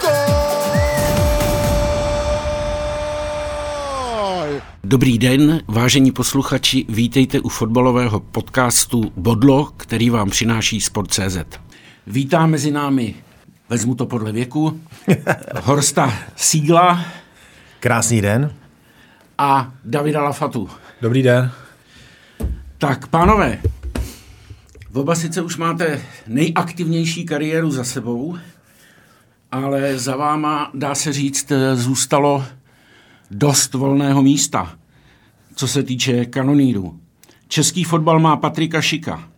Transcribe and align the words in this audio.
Gol! 0.00 0.20
Dobrý 4.84 5.18
den, 5.18 5.60
vážení 5.68 6.12
posluchači, 6.12 6.86
vítejte 6.88 7.40
u 7.40 7.48
fotbalového 7.48 8.20
podcastu 8.20 9.12
Bodlo, 9.16 9.64
který 9.76 10.10
vám 10.10 10.30
přináší 10.30 10.80
Sport.cz. 10.80 11.36
Vítá 12.06 12.46
mezi 12.46 12.70
námi, 12.70 13.14
vezmu 13.68 13.94
to 13.94 14.06
podle 14.06 14.32
věku, 14.32 14.80
Horsta 15.62 16.12
Sígla 16.36 17.04
Krásný 17.80 18.20
den. 18.20 18.54
a 19.38 19.72
Davida 19.84 20.22
Lafatu. 20.22 20.68
Dobrý 21.00 21.22
den. 21.22 21.50
Tak, 22.78 23.06
pánové, 23.06 23.58
oba 24.92 25.14
sice 25.14 25.42
už 25.42 25.56
máte 25.56 26.02
nejaktivnější 26.26 27.24
kariéru 27.24 27.70
za 27.70 27.84
sebou, 27.84 28.36
ale 29.54 29.98
za 29.98 30.16
váma, 30.16 30.70
dá 30.74 30.94
se 30.94 31.12
říct, 31.12 31.52
zůstalo 31.74 32.44
dost 33.30 33.74
volného 33.74 34.22
místa, 34.22 34.76
co 35.54 35.68
se 35.68 35.82
týče 35.82 36.24
kanonýrů. 36.24 37.00
Český 37.48 37.84
fotbal 37.84 38.20
má 38.20 38.36
Patrika 38.36 38.80
Šika, 38.80 39.28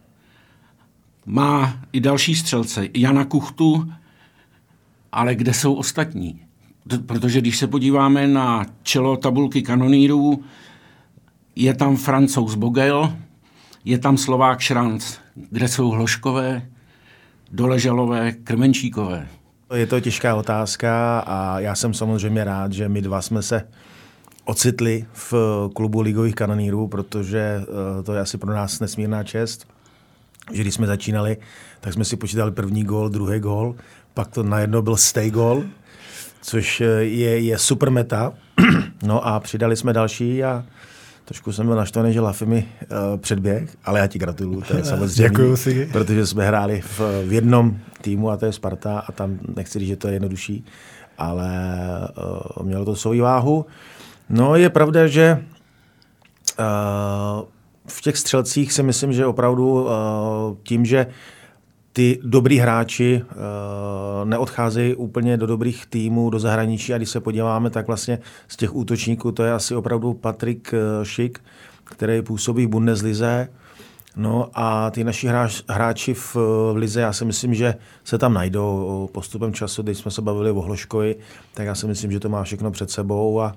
má 1.27 1.81
i 1.93 2.01
další 2.01 2.35
střelce, 2.35 2.89
Jana 2.95 3.25
Kuchtu, 3.25 3.93
ale 5.13 5.35
kde 5.35 5.55
jsou 5.55 5.75
ostatní? 5.75 6.41
Protože 7.07 7.41
když 7.41 7.57
se 7.57 7.67
podíváme 7.67 8.27
na 8.27 8.67
čelo 8.83 9.17
tabulky 9.17 9.63
kanonýrů, 9.63 10.45
je 11.57 11.75
tam 11.75 11.97
francouz 11.97 12.55
Bogel, 12.55 13.17
je 13.85 13.99
tam 13.99 14.19
Slovák 14.19 14.61
Šranc, 14.61 15.15
kde 15.51 15.69
jsou 15.69 15.91
Hloškové, 15.91 16.69
Doležalové, 17.53 18.33
Krmenčíkové. 18.33 19.29
Je 19.75 19.87
to 19.87 20.01
těžká 20.01 20.35
otázka 20.35 21.19
a 21.27 21.61
já 21.61 21.75
jsem 21.75 21.95
samozřejmě 21.95 22.45
rád, 22.45 22.73
že 22.73 22.89
my 22.89 23.03
dva 23.03 23.23
jsme 23.23 23.43
se 23.43 23.69
ocitli 24.45 25.07
v 25.13 25.35
klubu 25.75 26.01
ligových 26.01 26.35
kanonýrů, 26.35 26.89
protože 26.89 27.63
eh, 27.63 28.03
to 28.03 28.15
je 28.15 28.21
asi 28.21 28.39
pro 28.39 28.55
nás 28.55 28.81
nesmírná 28.81 29.25
čest, 29.25 29.67
že 30.53 30.63
když 30.63 30.75
jsme 30.75 30.87
začínali, 30.87 31.37
tak 31.81 31.93
jsme 31.93 32.05
si 32.05 32.17
počítali 32.17 32.51
první 32.51 32.85
gól, 32.85 33.09
druhý 33.09 33.41
gól, 33.41 33.77
pak 34.15 34.29
to 34.29 34.43
najednou 34.43 34.83
byl 34.83 34.97
stay 34.97 35.31
gól, 35.31 35.65
což 36.41 36.81
eh, 36.81 36.85
je, 37.05 37.41
je 37.41 37.59
super 37.59 37.91
meta. 37.91 38.33
No 39.03 39.27
a 39.27 39.41
přidali 39.41 39.77
jsme 39.77 39.93
další 39.93 40.45
a 40.45 40.65
trošku 41.27 41.53
jsem 41.53 41.67
byl 41.67 41.77
naštvaný, 41.77 42.13
že 42.13 42.21
Lafy 42.21 42.47
mi 42.47 42.69
uh, 42.81 43.21
předběh, 43.21 43.77
ale 43.85 43.99
já 44.01 44.07
ti 44.07 44.19
gratuluju, 44.19 44.61
to 44.61 44.77
je 44.77 44.85
samozřejmě. 44.95 45.29
Děkuju 45.29 45.57
si. 45.57 45.89
Protože 45.93 46.27
jsme 46.27 46.47
hráli 46.47 46.81
v, 46.81 47.01
v 47.27 47.33
jednom 47.33 47.79
týmu 48.01 48.31
a 48.31 48.37
to 48.37 48.47
je 48.47 48.53
Sparta 48.53 48.99
a 48.99 49.13
tam 49.13 49.39
nechci 49.57 49.79
říct, 49.79 49.89
že 49.89 49.97
to 49.97 50.09
je 50.09 50.15
jednodušší, 50.15 50.65
ale 51.19 51.51
uh, 52.59 52.67
mělo 52.67 52.85
to 52.85 52.97
svou 52.97 53.19
váhu. 53.19 53.67
No 54.29 54.57
je 54.57 54.71
pravda, 54.71 55.07
že 55.07 55.45
uh, 56.59 57.45
v 57.87 58.01
těch 58.01 58.17
střelcích 58.17 58.73
si 58.73 58.83
myslím, 58.83 59.13
že 59.13 59.27
opravdu 59.27 59.85
uh, 59.85 59.91
tím, 60.63 60.85
že 60.85 61.07
ty 61.97 62.21
dobrý 62.23 62.59
hráči 62.59 63.23
uh, 63.23 64.29
neodcházejí 64.29 64.95
úplně 64.95 65.37
do 65.37 65.47
dobrých 65.47 65.87
týmů, 65.87 66.31
do 66.31 66.39
zahraničí 66.39 66.95
a 66.95 66.97
když 66.97 67.11
se 67.11 67.21
podíváme, 67.21 67.71
tak 67.71 67.87
vlastně 67.87 68.19
z 68.49 68.57
těch 68.57 68.75
útočníků 68.75 69.33
to 69.33 69.43
je 69.43 69.53
asi 69.53 69.75
opravdu 69.75 70.15
Patrik 70.15 70.75
uh, 70.75 71.05
Šik, 71.05 71.39
který 71.85 72.23
působí 72.23 72.67
v 72.67 72.69
Bundeslize. 72.69 73.49
No 74.17 74.49
a 74.55 74.91
ty 74.91 75.05
naši 75.05 75.27
hráč, 75.27 75.63
hráči 75.69 76.15
v, 76.15 76.35
v 76.73 76.77
Lize, 76.77 77.01
já 77.01 77.13
si 77.13 77.25
myslím, 77.25 77.55
že 77.55 77.75
se 78.05 78.19
tam 78.19 78.35
najdou 78.35 79.09
postupem 79.13 79.53
času, 79.53 79.83
když 79.83 79.99
jsme 79.99 80.11
se 80.11 80.23
bavili 80.23 80.51
o 80.51 80.61
Hloškovi, 80.61 81.17
tak 81.55 81.67
já 81.67 81.75
si 81.75 81.87
myslím, 81.87 82.13
že 82.13 82.21
to 82.21 82.29
má 82.29 82.43
všechno 82.43 82.71
před 82.71 82.91
sebou 82.91 83.41
a, 83.41 83.57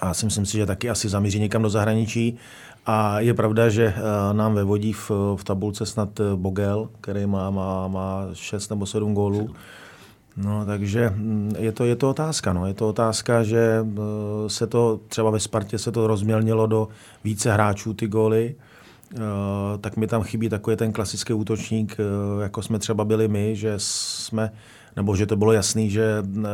a 0.00 0.14
si 0.14 0.24
myslím 0.24 0.46
si, 0.46 0.56
že 0.56 0.66
taky 0.66 0.90
asi 0.90 1.08
zamíří 1.08 1.40
někam 1.40 1.62
do 1.62 1.70
zahraničí. 1.70 2.38
A 2.86 3.20
je 3.20 3.34
pravda, 3.34 3.68
že 3.68 3.86
uh, 3.86 4.36
nám 4.36 4.54
vevodí 4.54 4.92
v, 4.92 5.10
v 5.36 5.44
tabulce 5.44 5.86
snad 5.86 6.20
eh, 6.20 6.22
Bogel, 6.36 6.88
který 7.00 7.26
má, 7.26 7.50
má, 7.50 7.88
má 7.88 8.26
6 8.32 8.70
nebo 8.70 8.86
7 8.86 9.14
gólů. 9.14 9.50
No, 10.36 10.66
takže 10.66 11.10
mm, 11.10 11.54
je 11.58 11.72
to, 11.72 11.84
je 11.84 11.96
to 11.96 12.10
otázka. 12.10 12.52
No. 12.52 12.66
Je 12.66 12.74
to 12.74 12.88
otázka, 12.88 13.42
že 13.42 13.80
uh, 13.80 13.98
se 14.46 14.66
to 14.66 15.00
třeba 15.08 15.30
ve 15.30 15.40
Spartě 15.40 15.78
se 15.78 15.92
to 15.92 16.06
rozmělnilo 16.06 16.66
do 16.66 16.88
více 17.24 17.52
hráčů 17.52 17.94
ty 17.94 18.06
góly. 18.06 18.54
Tak 19.80 19.96
mi 19.96 20.06
tam 20.06 20.22
chybí 20.22 20.48
takový 20.48 20.76
ten 20.76 20.92
klasický 20.92 21.32
útočník, 21.32 21.96
jako 22.42 22.62
jsme 22.62 22.78
třeba 22.78 23.04
byli 23.04 23.28
my, 23.28 23.56
že 23.56 23.74
jsme, 23.76 24.52
nebo 24.96 25.16
že 25.16 25.26
to 25.26 25.36
bylo 25.36 25.52
jasný, 25.52 25.90
že 25.90 26.22
uh, 26.36 26.44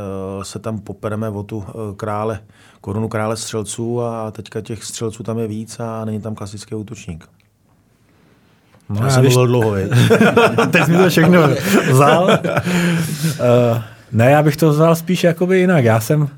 se 0.42 0.58
tam 0.58 0.78
popereme 0.78 1.28
o 1.28 1.42
tu 1.42 1.56
uh, 1.56 1.64
krále, 1.96 2.40
korunu 2.80 3.08
krále 3.08 3.36
střelců 3.36 4.02
a 4.02 4.30
teďka 4.30 4.60
těch 4.60 4.84
střelců 4.84 5.22
tam 5.22 5.38
je 5.38 5.46
víc 5.48 5.80
a 5.80 6.04
není 6.04 6.20
tam 6.20 6.34
klasický 6.34 6.74
útočník. 6.74 7.28
No, 8.88 8.96
já 8.96 9.04
já 9.04 9.10
jsem 9.10 9.22
když- 9.22 9.34
mluvil 9.34 9.46
dlouho? 9.46 9.74
Teď 10.70 10.86
mi 10.88 10.96
to 10.96 11.08
všechno 11.08 11.40
vzal. 11.90 12.24
uh, 12.24 13.82
ne, 14.12 14.30
já 14.30 14.42
bych 14.42 14.56
to 14.56 14.70
vzal 14.70 14.96
spíš 14.96 15.24
jakoby 15.24 15.58
jinak. 15.58 15.84
Já 15.84 16.00
jsem 16.00 16.28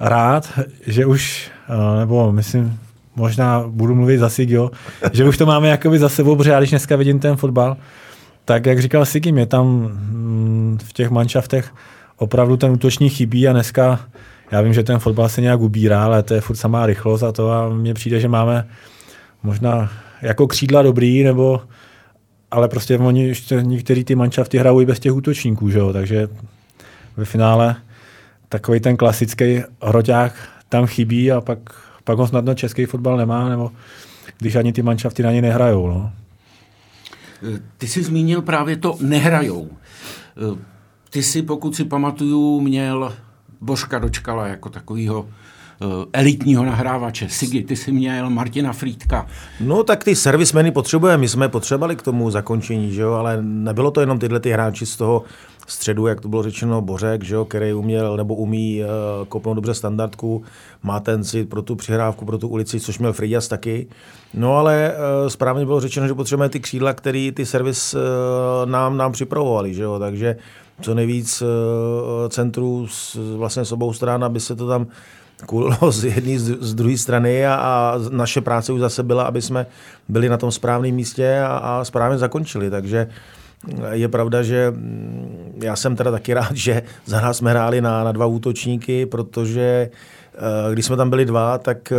rád, 0.00 0.52
že 0.86 1.06
už, 1.06 1.50
uh, 1.68 1.98
nebo 1.98 2.32
myslím, 2.32 2.78
možná 3.16 3.64
budu 3.68 3.94
mluvit 3.94 4.18
za 4.18 4.28
Sigio, 4.28 4.70
že 5.12 5.24
už 5.24 5.36
to 5.38 5.46
máme 5.46 5.68
jakoby 5.68 5.98
za 5.98 6.08
sebou, 6.08 6.36
protože 6.36 6.50
já 6.50 6.58
když 6.58 6.70
dneska 6.70 6.96
vidím 6.96 7.18
ten 7.20 7.36
fotbal, 7.36 7.76
tak 8.48 8.66
jak 8.66 8.82
říkal 8.82 9.04
Sigi, 9.04 9.32
mě 9.32 9.46
tam 9.46 9.66
mm, 9.66 10.78
v 10.84 10.92
těch 10.92 11.10
manšaftech 11.10 11.74
opravdu 12.16 12.56
ten 12.56 12.70
útočník 12.70 13.12
chybí 13.12 13.48
a 13.48 13.52
dneska 13.52 14.00
já 14.50 14.60
vím, 14.60 14.74
že 14.74 14.82
ten 14.82 14.98
fotbal 14.98 15.28
se 15.28 15.40
nějak 15.40 15.60
ubírá, 15.60 16.04
ale 16.04 16.22
to 16.22 16.34
je 16.34 16.40
furt 16.40 16.56
samá 16.56 16.86
rychlost 16.86 17.22
a 17.22 17.32
to 17.32 17.50
a 17.50 17.68
mně 17.68 17.94
přijde, 17.94 18.20
že 18.20 18.28
máme 18.28 18.68
možná 19.42 19.90
jako 20.22 20.46
křídla 20.46 20.82
dobrý, 20.82 21.24
nebo 21.24 21.60
ale 22.50 22.68
prostě 22.68 22.98
oni 22.98 23.34
některý 23.60 24.04
ty 24.04 24.14
manšafty 24.14 24.58
hrajou 24.58 24.80
i 24.80 24.86
bez 24.86 25.00
těch 25.00 25.12
útočníků, 25.12 25.70
že 25.70 25.78
jo? 25.78 25.92
takže 25.92 26.28
ve 27.16 27.24
finále 27.24 27.76
takový 28.48 28.80
ten 28.80 28.96
klasický 28.96 29.62
hroťák 29.82 30.34
tam 30.68 30.86
chybí 30.86 31.32
a 31.32 31.40
pak, 31.40 31.58
pak 32.04 32.18
ho 32.18 32.26
snadno 32.26 32.54
český 32.54 32.84
fotbal 32.84 33.16
nemá, 33.16 33.48
nebo 33.48 33.70
když 34.38 34.56
ani 34.56 34.72
ty 34.72 34.82
manšafty 34.82 35.22
na 35.22 35.32
ně 35.32 35.42
nehrajou. 35.42 35.88
No. 35.88 36.12
Ty 37.78 37.86
jsi 37.88 38.02
zmínil 38.02 38.42
právě 38.42 38.76
to 38.76 38.96
nehrajou. 39.00 39.70
Eh, 40.52 40.58
Ty 41.10 41.22
si, 41.22 41.42
pokud 41.42 41.76
si 41.76 41.84
pamatuju, 41.84 42.60
měl 42.60 43.14
Božka 43.60 43.98
Dočkala 43.98 44.46
jako 44.46 44.68
takového 44.68 45.28
elitního 46.12 46.64
nahrávače. 46.64 47.28
Sigi, 47.28 47.62
ty 47.62 47.76
jsi 47.76 47.92
měl 47.92 48.30
Martina 48.30 48.72
Frýdka. 48.72 49.26
No 49.60 49.84
tak 49.84 50.04
ty 50.04 50.16
servismeny 50.16 50.70
potřebujeme, 50.70 51.18
my 51.18 51.28
jsme 51.28 51.48
potřebovali 51.48 51.96
k 51.96 52.02
tomu 52.02 52.30
zakončení, 52.30 52.92
že 52.92 53.02
jo, 53.02 53.12
ale 53.12 53.38
nebylo 53.42 53.90
to 53.90 54.00
jenom 54.00 54.18
tyhle 54.18 54.40
ty 54.40 54.50
hráči 54.50 54.86
z 54.86 54.96
toho 54.96 55.22
středu, 55.66 56.06
jak 56.06 56.20
to 56.20 56.28
bylo 56.28 56.42
řečeno, 56.42 56.80
Bořek, 56.80 57.24
že 57.24 57.34
jo, 57.34 57.44
který 57.44 57.72
uměl 57.72 58.16
nebo 58.16 58.34
umí 58.34 58.82
uh, 58.82 59.26
kopnout 59.26 59.54
dobře 59.54 59.74
standardku, 59.74 60.42
má 60.82 61.00
ten 61.00 61.24
cit 61.24 61.48
pro 61.48 61.62
tu 61.62 61.76
přihrávku, 61.76 62.24
pro 62.24 62.38
tu 62.38 62.48
ulici, 62.48 62.80
což 62.80 62.98
měl 62.98 63.12
Fridas 63.12 63.48
taky. 63.48 63.86
No 64.34 64.56
ale 64.56 64.92
uh, 65.22 65.28
správně 65.28 65.66
bylo 65.66 65.80
řečeno, 65.80 66.08
že 66.08 66.14
potřebujeme 66.14 66.48
ty 66.48 66.60
křídla, 66.60 66.92
který 66.92 67.32
ty 67.32 67.46
servis 67.46 67.94
uh, 67.94 68.00
nám, 68.70 68.96
nám 68.96 69.12
připravovali, 69.12 69.74
že 69.74 69.82
jo, 69.82 69.98
takže 69.98 70.36
co 70.80 70.94
nejvíc 70.94 71.42
centrů 72.28 72.86
s, 72.90 73.34
vlastně 73.36 73.64
s 73.64 73.72
obou 73.72 73.92
stran, 73.92 74.24
aby 74.24 74.40
se 74.40 74.56
to 74.56 74.68
tam 74.68 74.86
kulilo 75.46 75.92
z 75.92 76.04
jedné, 76.04 76.38
z, 76.38 76.56
z 76.60 76.74
druhé 76.74 76.98
strany 76.98 77.46
a, 77.46 77.54
a 77.54 77.94
naše 78.10 78.40
práce 78.40 78.72
už 78.72 78.80
zase 78.80 79.02
byla, 79.02 79.22
aby 79.22 79.42
jsme 79.42 79.66
byli 80.08 80.28
na 80.28 80.36
tom 80.36 80.50
správném 80.50 80.94
místě 80.94 81.40
a, 81.40 81.56
a 81.56 81.84
správně 81.84 82.18
zakončili. 82.18 82.70
Takže 82.70 83.08
je 83.92 84.08
pravda, 84.08 84.42
že 84.42 84.70
mm, 84.70 85.60
já 85.62 85.76
jsem 85.76 85.96
teda 85.96 86.10
taky 86.10 86.34
rád, 86.38 86.56
že 86.56 86.82
za 87.06 87.20
nás 87.20 87.36
jsme 87.36 87.50
hráli 87.50 87.80
na, 87.80 88.04
na 88.04 88.12
dva 88.12 88.26
útočníky, 88.26 89.06
protože 89.06 89.90
eh, 90.34 90.72
když 90.72 90.86
jsme 90.86 90.96
tam 90.96 91.10
byli 91.10 91.24
dva, 91.24 91.58
tak 91.58 91.92
eh, 91.92 91.96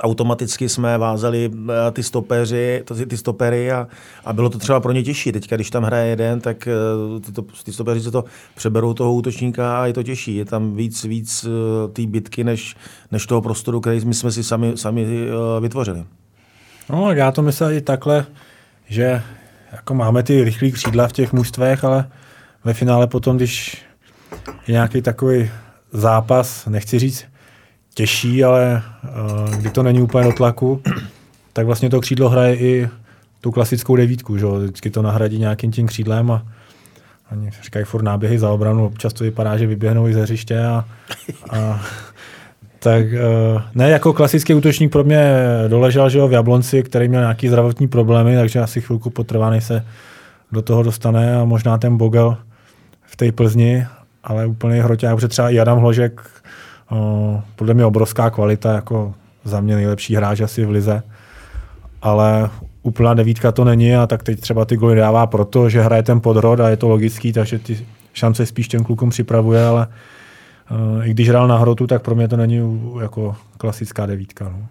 automaticky 0.00 0.68
jsme 0.68 0.98
vázali 0.98 1.50
eh, 1.54 1.90
ty 1.90 2.02
stopeři, 2.02 2.82
ty, 3.08 3.16
stopery 3.16 3.72
a, 3.72 3.88
a 4.24 4.32
bylo 4.32 4.48
to 4.48 4.58
třeba 4.58 4.80
pro 4.80 4.92
ně 4.92 5.02
těžší. 5.02 5.32
Teďka, 5.32 5.56
když 5.56 5.70
tam 5.70 5.82
hraje 5.82 6.08
jeden, 6.08 6.40
tak 6.40 6.68
eh, 6.68 7.20
ty, 7.20 7.32
to, 7.32 7.42
ty 7.64 7.72
stopeři 7.72 8.00
se 8.00 8.10
to 8.10 8.24
přeberou 8.54 8.94
toho 8.94 9.14
útočníka 9.14 9.82
a 9.82 9.86
je 9.86 9.92
to 9.92 10.02
těžší. 10.02 10.36
Je 10.36 10.44
tam 10.44 10.76
víc, 10.76 11.04
víc 11.04 11.44
eh, 11.44 11.88
té 11.92 12.06
bitky, 12.06 12.44
než, 12.44 12.76
než 13.12 13.26
toho 13.26 13.42
prostoru, 13.42 13.80
který 13.80 14.04
my 14.04 14.14
jsme 14.14 14.32
si 14.32 14.44
sami, 14.44 14.72
sami 14.76 15.06
vytvořili. 15.60 16.04
no, 16.90 17.12
já 17.12 17.32
to 17.32 17.42
myslel 17.42 17.70
i 17.72 17.80
takhle, 17.80 18.26
že 18.88 19.22
jako 19.72 19.94
máme 19.94 20.22
ty 20.22 20.44
rychlé 20.44 20.70
křídla 20.70 21.08
v 21.08 21.12
těch 21.12 21.32
mužstvech, 21.32 21.84
ale 21.84 22.08
ve 22.64 22.74
finále 22.74 23.06
potom, 23.06 23.36
když 23.36 23.82
je 24.66 24.72
nějaký 24.72 25.02
takový 25.02 25.50
zápas, 25.92 26.66
nechci 26.66 26.98
říct 26.98 27.24
těžší, 27.96 28.44
ale 28.44 28.82
uh, 29.02 29.56
kdy 29.56 29.70
to 29.70 29.82
není 29.82 30.02
úplně 30.02 30.24
do 30.24 30.32
tlaku, 30.32 30.82
tak 31.52 31.66
vlastně 31.66 31.90
to 31.90 32.00
křídlo 32.00 32.28
hraje 32.28 32.56
i 32.56 32.88
tu 33.40 33.50
klasickou 33.50 33.96
devítku, 33.96 34.38
že? 34.38 34.46
vždycky 34.46 34.90
to 34.90 35.02
nahradí 35.02 35.38
nějakým 35.38 35.72
tím 35.72 35.86
křídlem 35.86 36.30
a, 36.30 36.42
oni 37.32 37.50
říkají 37.62 37.84
furt 37.84 38.02
náběhy 38.02 38.38
za 38.38 38.50
obranu, 38.50 38.86
občas 38.86 39.12
to 39.12 39.24
vypadá, 39.24 39.56
že 39.56 39.66
vyběhnou 39.66 40.08
i 40.08 40.14
ze 40.14 40.22
hřiště 40.22 40.60
a, 40.60 40.84
a 41.50 41.80
tak 42.78 43.06
eh, 43.12 43.62
ne, 43.74 43.90
jako 43.90 44.12
klasický 44.12 44.54
útočník 44.54 44.92
pro 44.92 45.04
mě 45.04 45.34
doležel 45.68 46.10
že 46.10 46.18
jo, 46.18 46.28
v 46.28 46.32
Jablonci, 46.32 46.82
který 46.82 47.08
měl 47.08 47.20
nějaký 47.20 47.48
zdravotní 47.48 47.88
problémy, 47.88 48.36
takže 48.36 48.60
asi 48.60 48.80
chvilku 48.80 49.10
potrvá, 49.10 49.50
než 49.50 49.64
se 49.64 49.84
do 50.52 50.62
toho 50.62 50.82
dostane 50.82 51.36
a 51.36 51.44
možná 51.44 51.78
ten 51.78 51.96
Bogel 51.96 52.36
v 53.02 53.16
té 53.16 53.32
Plzni, 53.32 53.86
ale 54.24 54.46
úplně 54.46 54.82
hroťák, 54.82 55.14
protože 55.14 55.28
třeba 55.28 55.50
i 55.50 55.58
Adam 55.58 55.78
Hložek, 55.78 56.20
o, 56.90 57.42
podle 57.56 57.74
mě 57.74 57.84
obrovská 57.84 58.30
kvalita, 58.30 58.72
jako 58.72 59.14
za 59.44 59.60
mě 59.60 59.74
nejlepší 59.74 60.14
hráč 60.14 60.40
asi 60.40 60.64
v 60.64 60.70
Lize, 60.70 61.02
ale 62.02 62.50
úplná 62.82 63.14
devítka 63.14 63.52
to 63.52 63.64
není 63.64 63.96
a 63.96 64.06
tak 64.06 64.22
teď 64.22 64.40
třeba 64.40 64.64
ty 64.64 64.76
goly 64.76 64.96
dává 64.96 65.26
proto, 65.26 65.68
že 65.68 65.82
hraje 65.82 66.02
ten 66.02 66.20
podrod 66.20 66.60
a 66.60 66.68
je 66.68 66.76
to 66.76 66.88
logický, 66.88 67.32
takže 67.32 67.58
ty 67.58 67.86
šance 68.12 68.46
spíš 68.46 68.68
těm 68.68 68.84
klukům 68.84 69.10
připravuje, 69.10 69.66
ale 69.66 69.86
uh, 70.70 71.06
i 71.06 71.10
když 71.10 71.28
hrál 71.28 71.48
na 71.48 71.58
hrotu, 71.58 71.86
tak 71.86 72.02
pro 72.02 72.14
mě 72.14 72.28
to 72.28 72.36
není 72.36 72.80
jako 73.00 73.36
klasická 73.58 74.06
devítka. 74.06 74.48
No. 74.48 74.66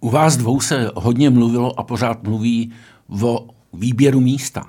U 0.00 0.10
vás 0.10 0.36
dvou 0.36 0.60
se 0.60 0.90
hodně 0.94 1.30
mluvilo 1.30 1.80
a 1.80 1.82
pořád 1.82 2.22
mluví 2.22 2.72
o 3.22 3.46
výběru 3.72 4.20
místa. 4.20 4.66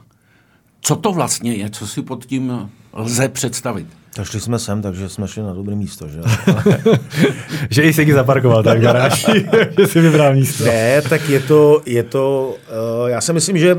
Co 0.82 0.96
to 0.96 1.12
vlastně 1.12 1.54
je? 1.54 1.70
Co 1.70 1.88
si 1.88 2.02
pod 2.02 2.26
tím 2.26 2.70
lze 2.94 3.30
představit? 3.30 3.88
Tak 4.16 4.26
šli 4.28 4.40
jsme 4.40 4.60
sem, 4.60 4.82
takže 4.82 5.10
jsme 5.10 5.28
šli 5.28 5.44
na 5.44 5.54
dobré 5.54 5.76
místo, 5.76 6.08
že? 6.08 6.22
že 7.70 7.82
i 7.82 7.94
si 7.94 8.14
zaparkoval 8.14 8.64
tak 8.64 8.82
garáž, 8.82 9.26
že 9.80 9.88
si 9.88 10.02
vybral 10.02 10.34
místo. 10.34 10.64
Ne, 10.64 11.02
tak 11.02 11.30
je 11.30 11.40
to, 11.40 11.82
je 11.86 12.04
to 12.04 12.56
uh, 13.02 13.10
já 13.10 13.22
si 13.22 13.34
myslím, 13.34 13.58
že 13.58 13.78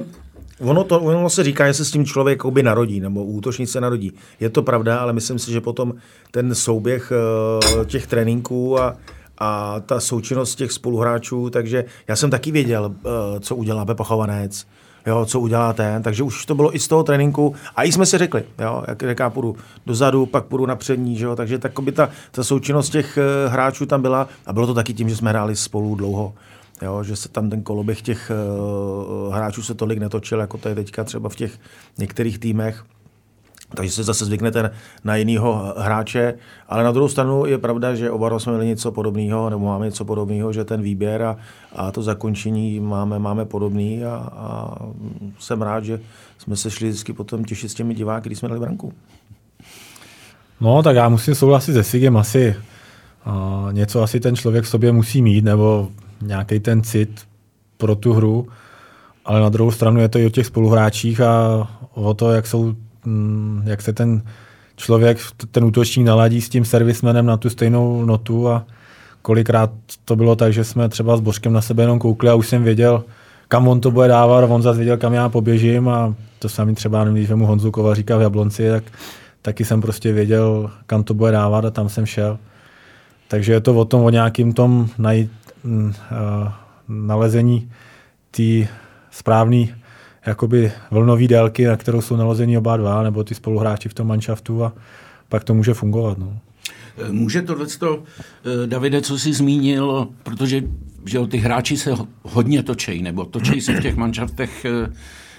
Ono, 0.60 0.84
to, 0.84 1.00
ono 1.00 1.30
se 1.30 1.44
říká, 1.44 1.66
že 1.66 1.74
se 1.74 1.84
s 1.84 1.90
tím 1.90 2.04
člověk 2.04 2.46
by 2.46 2.62
narodí, 2.62 3.00
nebo 3.00 3.24
útočník 3.24 3.68
se 3.68 3.80
narodí. 3.80 4.12
Je 4.40 4.50
to 4.50 4.62
pravda, 4.62 4.98
ale 4.98 5.12
myslím 5.12 5.38
si, 5.38 5.52
že 5.52 5.60
potom 5.60 5.94
ten 6.30 6.54
souběh 6.54 7.12
uh, 7.76 7.84
těch 7.84 8.06
tréninků 8.06 8.80
a, 8.80 8.96
a 9.38 9.80
ta 9.80 10.00
součinnost 10.00 10.54
těch 10.54 10.72
spoluhráčů, 10.72 11.50
takže 11.50 11.84
já 12.08 12.16
jsem 12.16 12.30
taky 12.30 12.52
věděl, 12.52 12.84
uh, 12.84 13.12
co 13.40 13.56
udělá 13.56 13.84
Pepa 13.84 14.04
Chovanec, 14.04 14.66
jo, 15.06 15.26
co 15.26 15.40
udělá 15.40 15.72
ten, 15.72 16.02
takže 16.02 16.22
už 16.22 16.46
to 16.46 16.54
bylo 16.54 16.76
i 16.76 16.78
z 16.78 16.88
toho 16.88 17.02
tréninku 17.02 17.54
a 17.76 17.84
i 17.84 17.92
jsme 17.92 18.06
si 18.06 18.18
řekli, 18.18 18.44
jo, 18.58 18.84
jak 18.88 19.02
říká, 19.08 19.30
půjdu 19.30 19.56
dozadu, 19.86 20.26
pak 20.26 20.44
půjdu 20.44 20.66
na 20.66 20.76
přední, 20.76 21.20
jo, 21.20 21.36
takže 21.36 21.58
takoby 21.58 21.92
ta, 21.92 22.08
ta 22.30 22.44
součinnost 22.44 22.90
těch 22.90 23.18
uh, 23.18 23.52
hráčů 23.52 23.86
tam 23.86 24.02
byla 24.02 24.28
a 24.46 24.52
bylo 24.52 24.66
to 24.66 24.74
taky 24.74 24.94
tím, 24.94 25.08
že 25.08 25.16
jsme 25.16 25.30
hráli 25.30 25.56
spolu 25.56 25.94
dlouho. 25.94 26.34
Jo, 26.82 27.02
že 27.02 27.16
se 27.16 27.28
tam 27.28 27.50
ten 27.50 27.62
koloběh 27.62 28.02
těch 28.02 28.32
uh, 29.28 29.34
hráčů 29.34 29.62
se 29.62 29.74
tolik 29.74 29.98
netočil, 29.98 30.40
jako 30.40 30.58
to 30.58 30.68
je 30.68 30.74
teďka 30.74 31.04
třeba 31.04 31.28
v 31.28 31.36
těch 31.36 31.58
některých 31.98 32.38
týmech. 32.38 32.84
Takže 33.74 33.92
se 33.92 34.04
zase 34.04 34.24
zvyknete 34.24 34.70
na 35.04 35.16
jiného 35.16 35.74
hráče, 35.76 36.34
ale 36.68 36.84
na 36.84 36.92
druhou 36.92 37.08
stranu 37.08 37.46
je 37.46 37.58
pravda, 37.58 37.94
že 37.94 38.10
oba 38.10 38.38
jsme 38.38 38.52
měli 38.52 38.66
něco 38.66 38.92
podobného, 38.92 39.50
nebo 39.50 39.66
máme 39.66 39.86
něco 39.86 40.04
podobného, 40.04 40.52
že 40.52 40.64
ten 40.64 40.82
výběr 40.82 41.22
a, 41.22 41.36
a 41.72 41.90
to 41.92 42.02
zakončení 42.02 42.80
máme, 42.80 43.18
máme 43.18 43.44
podobný 43.44 44.04
a, 44.04 44.14
a 44.36 44.76
jsem 45.38 45.62
rád, 45.62 45.84
že 45.84 46.00
jsme 46.38 46.56
se 46.56 46.70
šli 46.70 46.88
vždycky 46.88 47.12
potom 47.12 47.44
těšit 47.44 47.70
s 47.70 47.74
těmi 47.74 47.94
diváky, 47.94 48.28
když 48.28 48.38
jsme 48.38 48.48
dali 48.48 48.60
branku. 48.60 48.92
No, 50.60 50.82
tak 50.82 50.96
já 50.96 51.08
musím 51.08 51.34
souhlasit 51.34 51.72
se 51.72 51.84
Sigem 51.84 52.16
asi. 52.16 52.56
Uh, 53.26 53.72
něco 53.72 54.02
asi 54.02 54.20
ten 54.20 54.36
člověk 54.36 54.64
v 54.64 54.68
sobě 54.68 54.92
musí 54.92 55.22
mít, 55.22 55.44
nebo 55.44 55.88
nějaký 56.22 56.60
ten 56.60 56.82
cit 56.82 57.20
pro 57.76 57.96
tu 57.96 58.12
hru, 58.12 58.48
ale 59.24 59.40
na 59.40 59.48
druhou 59.48 59.70
stranu 59.70 60.00
je 60.00 60.08
to 60.08 60.18
i 60.18 60.26
o 60.26 60.30
těch 60.30 60.46
spoluhráčích 60.46 61.20
a 61.20 61.68
o 61.94 62.14
to, 62.14 62.30
jak 62.30 62.46
jsou 62.46 62.74
jak 63.64 63.82
se 63.82 63.92
ten 63.92 64.22
člověk, 64.76 65.18
ten 65.50 65.64
útočník 65.64 66.06
naladí 66.06 66.40
s 66.40 66.48
tím 66.48 66.64
servismenem 66.64 67.26
na 67.26 67.36
tu 67.36 67.50
stejnou 67.50 68.04
notu 68.04 68.48
a 68.48 68.64
kolikrát 69.22 69.70
to 70.04 70.16
bylo 70.16 70.36
tak, 70.36 70.52
že 70.52 70.64
jsme 70.64 70.88
třeba 70.88 71.16
s 71.16 71.20
Božkem 71.20 71.52
na 71.52 71.60
sebe 71.60 71.82
jenom 71.82 71.98
koukli 71.98 72.30
a 72.30 72.34
už 72.34 72.48
jsem 72.48 72.64
věděl, 72.64 73.04
kam 73.48 73.68
on 73.68 73.80
to 73.80 73.90
bude 73.90 74.08
dávat 74.08 74.50
on 74.50 74.62
zase 74.62 74.76
věděl, 74.76 74.96
kam 74.96 75.12
já 75.14 75.28
poběžím 75.28 75.88
a 75.88 76.14
to 76.38 76.48
samý 76.48 76.74
třeba, 76.74 77.04
když 77.04 77.30
mu 77.30 77.46
Honzu 77.46 77.72
říká 77.92 78.16
v 78.16 78.20
Jablonci, 78.20 78.70
tak 78.70 78.84
taky 79.42 79.64
jsem 79.64 79.80
prostě 79.80 80.12
věděl, 80.12 80.70
kam 80.86 81.04
to 81.04 81.14
bude 81.14 81.32
dávat 81.32 81.64
a 81.64 81.70
tam 81.70 81.88
jsem 81.88 82.06
šel. 82.06 82.38
Takže 83.28 83.52
je 83.52 83.60
to 83.60 83.74
o 83.74 83.84
tom, 83.84 84.02
o 84.02 84.10
nějakým 84.10 84.52
tom 84.52 84.88
najít, 84.98 85.30
uh, 85.64 85.92
nalezení 86.88 87.70
té 88.30 88.68
správné 89.10 89.66
jakoby 90.26 90.72
vlnový 90.90 91.28
délky, 91.28 91.66
na 91.66 91.76
kterou 91.76 92.00
jsou 92.00 92.16
nalození 92.16 92.58
oba 92.58 92.76
dva, 92.76 93.02
nebo 93.02 93.24
ty 93.24 93.34
spoluhráči 93.34 93.88
v 93.88 93.94
tom 93.94 94.06
manšaftu 94.06 94.64
a 94.64 94.72
pak 95.28 95.44
to 95.44 95.54
může 95.54 95.74
fungovat. 95.74 96.18
No. 96.18 96.38
Může 97.10 97.42
tohle, 97.42 97.66
eh, 97.82 98.66
Davide, 98.66 99.00
co 99.00 99.18
jsi 99.18 99.32
zmínil, 99.32 100.08
protože 100.22 100.62
že 101.06 101.26
ty 101.26 101.38
hráči 101.38 101.76
se 101.76 101.90
hodně 102.22 102.62
točejí, 102.62 103.02
nebo 103.02 103.24
točejí 103.24 103.60
se 103.60 103.72
v 103.72 103.82
těch 103.82 103.96
manšaftech 103.96 104.64
eh, 104.64 104.92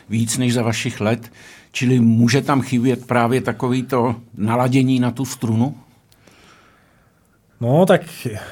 víc 0.09 0.37
než 0.37 0.53
za 0.53 0.61
vašich 0.61 1.01
let, 1.01 1.31
čili 1.71 1.99
může 1.99 2.41
tam 2.41 2.61
chybět 2.61 3.07
právě 3.07 3.41
takový 3.41 3.83
to 3.83 4.15
naladění 4.37 4.99
na 4.99 5.11
tu 5.11 5.25
strunu? 5.25 5.75
No, 7.61 7.85
tak 7.85 8.01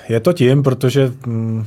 je 0.09 0.19
to 0.19 0.33
tím, 0.33 0.63
protože 0.63 1.13
mm, 1.25 1.65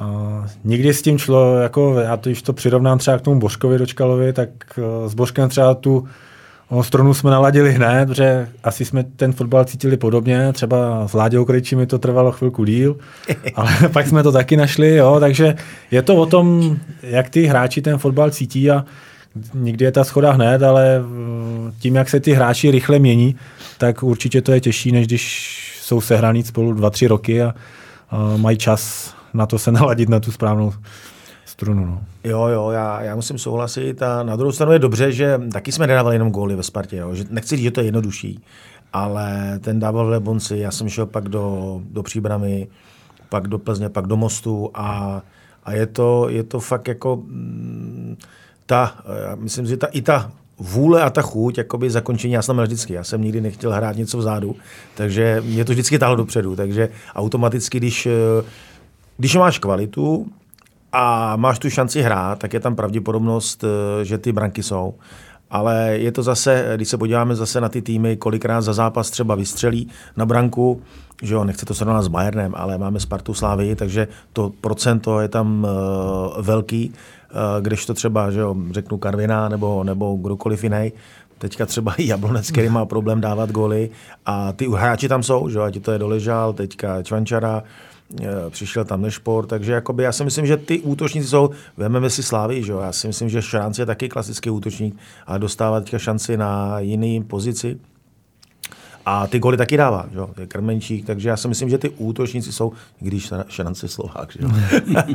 Uh, 0.00 0.46
nikdy 0.64 0.94
s 0.94 1.02
tím 1.02 1.18
šlo, 1.18 1.58
jako 1.58 2.00
já 2.00 2.16
to, 2.16 2.28
když 2.28 2.42
to 2.42 2.52
přirovnám 2.52 2.98
třeba 2.98 3.18
k 3.18 3.20
tomu 3.20 3.40
Božkovi 3.40 3.78
Dočkalovi, 3.78 4.32
tak 4.32 4.48
uh, 4.78 5.08
s 5.08 5.14
Božkem 5.14 5.48
třeba 5.48 5.74
tu 5.74 6.08
uh, 6.68 6.82
stranu 6.82 7.14
jsme 7.14 7.30
naladili 7.30 7.72
hned, 7.72 8.06
protože 8.06 8.48
asi 8.64 8.84
jsme 8.84 9.04
ten 9.04 9.32
fotbal 9.32 9.64
cítili 9.64 9.96
podobně, 9.96 10.52
třeba 10.52 11.08
s 11.08 11.12
Láďou 11.12 11.44
Krejčí 11.44 11.76
mi 11.76 11.86
to 11.86 11.98
trvalo 11.98 12.32
chvilku 12.32 12.64
díl, 12.64 12.96
ale 13.54 13.70
pak 13.92 14.06
jsme 14.06 14.22
to 14.22 14.32
taky 14.32 14.56
našli, 14.56 14.96
jo, 14.96 15.16
takže 15.20 15.54
je 15.90 16.02
to 16.02 16.16
o 16.16 16.26
tom, 16.26 16.76
jak 17.02 17.30
ty 17.30 17.46
hráči 17.46 17.82
ten 17.82 17.98
fotbal 17.98 18.30
cítí 18.30 18.70
a 18.70 18.84
nikdy 19.54 19.84
je 19.84 19.92
ta 19.92 20.04
schoda 20.04 20.32
hned, 20.32 20.62
ale 20.62 21.00
uh, 21.00 21.70
tím, 21.78 21.94
jak 21.94 22.10
se 22.10 22.20
ty 22.20 22.32
hráči 22.32 22.70
rychle 22.70 22.98
mění, 22.98 23.36
tak 23.78 24.02
určitě 24.02 24.42
to 24.42 24.52
je 24.52 24.60
těžší, 24.60 24.92
než 24.92 25.06
když 25.06 25.78
jsou 25.82 26.00
sehraný 26.00 26.42
spolu 26.42 26.72
dva, 26.72 26.90
tři 26.90 27.06
roky 27.06 27.42
a 27.42 27.54
uh, 28.12 28.40
mají 28.40 28.58
čas 28.58 29.15
na 29.34 29.46
to 29.46 29.58
se 29.58 29.72
naladit 29.72 30.08
na 30.08 30.20
tu 30.20 30.32
správnou 30.32 30.72
strunu. 31.44 31.86
No. 31.86 32.00
Jo, 32.24 32.46
jo, 32.46 32.70
já, 32.70 33.02
já 33.02 33.16
musím 33.16 33.38
souhlasit 33.38 34.02
a 34.02 34.22
na 34.22 34.36
druhou 34.36 34.52
stranu 34.52 34.72
je 34.72 34.78
dobře, 34.78 35.12
že 35.12 35.40
taky 35.52 35.72
jsme 35.72 35.86
nedávali 35.86 36.14
jenom 36.14 36.30
góly 36.30 36.56
ve 36.56 36.62
Spartě. 36.62 36.96
Jo. 36.96 37.14
Že, 37.14 37.24
nechci 37.30 37.56
říct, 37.56 37.64
že 37.64 37.70
to 37.70 37.80
je 37.80 37.86
jednodušší, 37.86 38.40
ale 38.92 39.58
ten 39.58 39.80
dával 39.80 40.06
v 40.06 40.10
Lebonci, 40.10 40.58
já 40.58 40.70
jsem 40.70 40.88
šel 40.88 41.06
pak 41.06 41.28
do, 41.28 41.80
do 41.90 42.02
Příbramy, 42.02 42.68
pak 43.28 43.48
do 43.48 43.58
Plzně, 43.58 43.88
pak 43.88 44.06
do 44.06 44.16
Mostu 44.16 44.70
a, 44.74 45.22
a 45.64 45.72
je, 45.72 45.86
to, 45.86 46.28
je 46.28 46.42
to 46.42 46.60
fakt 46.60 46.88
jako 46.88 47.16
mm, 47.16 48.16
ta, 48.66 48.94
myslím, 49.36 49.66
že 49.66 49.76
ta, 49.76 49.86
i 49.86 50.02
ta 50.02 50.30
vůle 50.58 51.02
a 51.02 51.10
ta 51.10 51.22
chuť, 51.22 51.58
jakoby 51.58 51.90
zakončení, 51.90 52.32
já 52.32 52.42
jsem 52.42 52.60
vždycky. 52.60 52.92
Já 52.92 53.04
jsem 53.04 53.22
nikdy 53.22 53.40
nechtěl 53.40 53.72
hrát 53.72 53.96
něco 53.96 54.18
vzadu, 54.18 54.56
takže 54.94 55.42
mě 55.46 55.64
to 55.64 55.72
vždycky 55.72 55.98
táhlo 55.98 56.16
dopředu. 56.16 56.56
Takže 56.56 56.88
automaticky, 57.14 57.78
když 57.78 58.08
když 59.16 59.36
máš 59.36 59.58
kvalitu 59.58 60.26
a 60.92 61.36
máš 61.36 61.58
tu 61.58 61.70
šanci 61.70 62.02
hrát, 62.02 62.38
tak 62.38 62.52
je 62.52 62.60
tam 62.60 62.76
pravděpodobnost, 62.76 63.64
eh, 63.64 64.04
že 64.04 64.18
ty 64.18 64.32
branky 64.32 64.62
jsou. 64.62 64.94
Ale 65.50 65.98
je 65.98 66.12
to 66.12 66.22
zase, 66.22 66.72
když 66.76 66.88
se 66.88 66.98
podíváme 66.98 67.34
zase 67.34 67.60
na 67.60 67.68
ty 67.68 67.82
týmy, 67.82 68.16
kolikrát 68.16 68.60
za 68.60 68.72
zápas 68.72 69.10
třeba 69.10 69.34
vystřelí 69.34 69.88
na 70.16 70.26
branku, 70.26 70.82
že 71.22 71.34
jo, 71.34 71.44
nechce 71.44 71.66
to 71.66 71.74
srovnat 71.74 72.02
s 72.02 72.08
Bayernem, 72.08 72.52
ale 72.56 72.78
máme 72.78 73.00
Spartu 73.00 73.34
Slávy, 73.34 73.76
takže 73.76 74.08
to 74.32 74.52
procento 74.60 75.20
je 75.20 75.28
tam 75.28 75.64
uh, 75.64 76.42
velký, 76.42 76.90
uh, 76.90 77.62
když 77.62 77.86
to 77.86 77.94
třeba, 77.94 78.30
že 78.30 78.40
jo, 78.40 78.56
řeknu 78.70 78.98
Karvina 78.98 79.48
nebo, 79.48 79.84
nebo 79.84 80.16
kdokoliv 80.16 80.64
jiný, 80.64 80.92
teďka 81.38 81.66
třeba 81.66 81.94
i 81.94 82.06
Jablonec, 82.06 82.50
který 82.50 82.68
má 82.68 82.86
problém 82.86 83.20
dávat 83.20 83.50
góly 83.50 83.90
a 84.26 84.52
ty 84.52 84.68
hráči 84.68 85.08
tam 85.08 85.22
jsou, 85.22 85.48
že 85.48 85.58
jo, 85.58 85.64
ať 85.64 85.82
to 85.82 85.92
je 85.92 85.98
Doležal, 85.98 86.52
teďka 86.52 87.02
Čvančara, 87.02 87.62
Eh, 87.62 87.95
přišel 88.50 88.84
tam 88.84 89.02
Nešpor, 89.02 89.46
takže 89.46 89.72
jakoby 89.72 90.02
já 90.02 90.12
si 90.12 90.24
myslím, 90.24 90.46
že 90.46 90.56
ty 90.56 90.80
útočníci 90.80 91.28
jsou, 91.28 91.50
vezmeme 91.76 92.10
si 92.10 92.22
Slávy, 92.22 92.62
že 92.62 92.72
jo? 92.72 92.78
já 92.78 92.92
si 92.92 93.06
myslím, 93.06 93.28
že 93.28 93.42
Šránc 93.42 93.78
je 93.78 93.86
taky 93.86 94.08
klasický 94.08 94.50
útočník 94.50 94.96
a 95.26 95.38
dostává 95.38 95.80
teďka 95.80 95.98
šanci 95.98 96.36
na 96.36 96.80
jiný 96.80 97.24
pozici. 97.24 97.78
A 99.08 99.26
ty 99.26 99.38
goly 99.38 99.56
taky 99.56 99.76
dává, 99.76 100.06
že 100.12 100.18
jo? 100.18 100.30
je 100.40 100.46
Krmenčík, 100.46 101.06
takže 101.06 101.28
já 101.28 101.36
si 101.36 101.48
myslím, 101.48 101.68
že 101.68 101.78
ty 101.78 101.90
útočníci 101.90 102.52
jsou, 102.52 102.72
když 103.00 103.32
Šránc 103.48 103.82
je 103.82 103.88
Slovák. 103.88 104.32
Že 104.32 104.38
jo? 104.42 104.50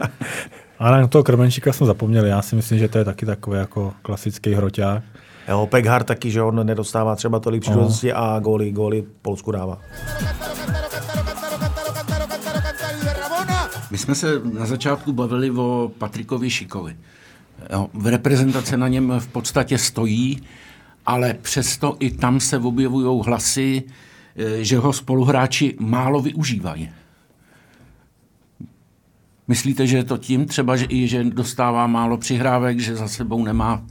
Ale 0.79 1.01
na 1.01 1.07
toho 1.07 1.23
Krmenčíka 1.23 1.73
jsme 1.73 1.87
zapomněli, 1.87 2.29
já 2.29 2.41
si 2.41 2.55
myslím, 2.55 2.79
že 2.79 2.87
to 2.87 2.97
je 2.97 3.05
taky 3.05 3.25
takový 3.25 3.57
jako 3.57 3.93
klasický 4.01 4.53
hroťák. 4.53 5.03
Jo, 5.49 5.67
Peghar 5.67 6.03
taky, 6.03 6.31
že 6.31 6.41
on 6.41 6.65
nedostává 6.65 7.15
třeba 7.15 7.39
tolik 7.39 7.61
příležitostí 7.61 8.07
no. 8.07 8.17
a 8.17 8.39
góly, 8.39 8.71
góly 8.71 9.03
Polsku 9.21 9.51
dává. 9.51 9.81
My 13.91 13.97
jsme 13.97 14.15
se 14.15 14.41
na 14.53 14.65
začátku 14.65 15.13
bavili 15.13 15.51
o 15.51 15.91
Patrikovi 15.97 16.49
Šikovi. 16.49 16.95
V 17.93 18.07
reprezentace 18.07 18.77
na 18.77 18.87
něm 18.87 19.13
v 19.19 19.27
podstatě 19.27 19.77
stojí 19.77 20.41
ale 21.05 21.33
přesto 21.33 21.95
i 21.99 22.11
tam 22.11 22.39
se 22.39 22.57
objevují 22.57 23.23
hlasy, 23.25 23.83
eh, 24.35 24.63
že 24.63 24.77
ho 24.77 24.93
spoluhráči 24.93 25.75
málo 25.79 26.21
využívají. 26.21 26.89
Myslíte, 29.47 29.87
že 29.87 29.97
je 29.97 30.03
to 30.03 30.17
tím 30.17 30.45
třeba, 30.45 30.75
že 30.75 30.85
i 30.89 31.07
že 31.07 31.23
dostává 31.23 31.87
málo 31.87 32.17
přihrávek, 32.17 32.79
že 32.79 32.95
za 32.95 33.07
sebou 33.07 33.43
nemá, 33.45 33.83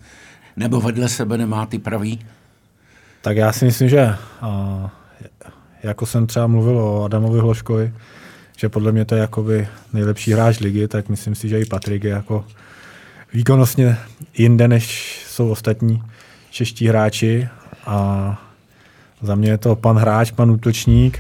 nebo 0.57 0.81
vedle 0.81 1.09
sebe 1.09 1.39
nemá 1.39 1.67
ty 1.67 1.79
pravý? 1.79 2.21
Tak 3.23 3.37
já 3.37 3.53
si 3.53 3.65
myslím, 3.65 3.89
že 3.89 4.15
a, 4.41 4.91
jako 5.83 6.07
jsem 6.07 6.27
třeba 6.27 6.47
mluvil 6.47 6.79
o 6.79 7.05
Adamovi 7.05 7.41
Hloškovi, 7.41 7.93
že 8.61 8.69
podle 8.69 8.93
mě 8.93 9.05
to 9.05 9.15
je 9.15 9.21
jakoby 9.21 9.69
nejlepší 9.93 10.33
hráč 10.33 10.61
ligy, 10.61 10.89
tak 10.89 11.09
myslím 11.09 11.35
si, 11.35 11.49
že 11.49 11.61
i 11.61 11.65
Patrik 11.65 12.05
je 12.05 12.11
jako 12.11 12.45
výkonnostně 13.33 13.97
jinde, 14.39 14.69
než 14.69 15.17
jsou 15.29 15.49
ostatní 15.49 16.03
čeští 16.51 16.89
hráči 16.89 17.49
a 17.87 18.43
za 19.23 19.35
mě 19.35 19.51
je 19.51 19.59
to 19.59 19.77
pan 19.77 19.97
hráč, 19.97 20.31
pan 20.31 20.51
útočník. 20.51 21.19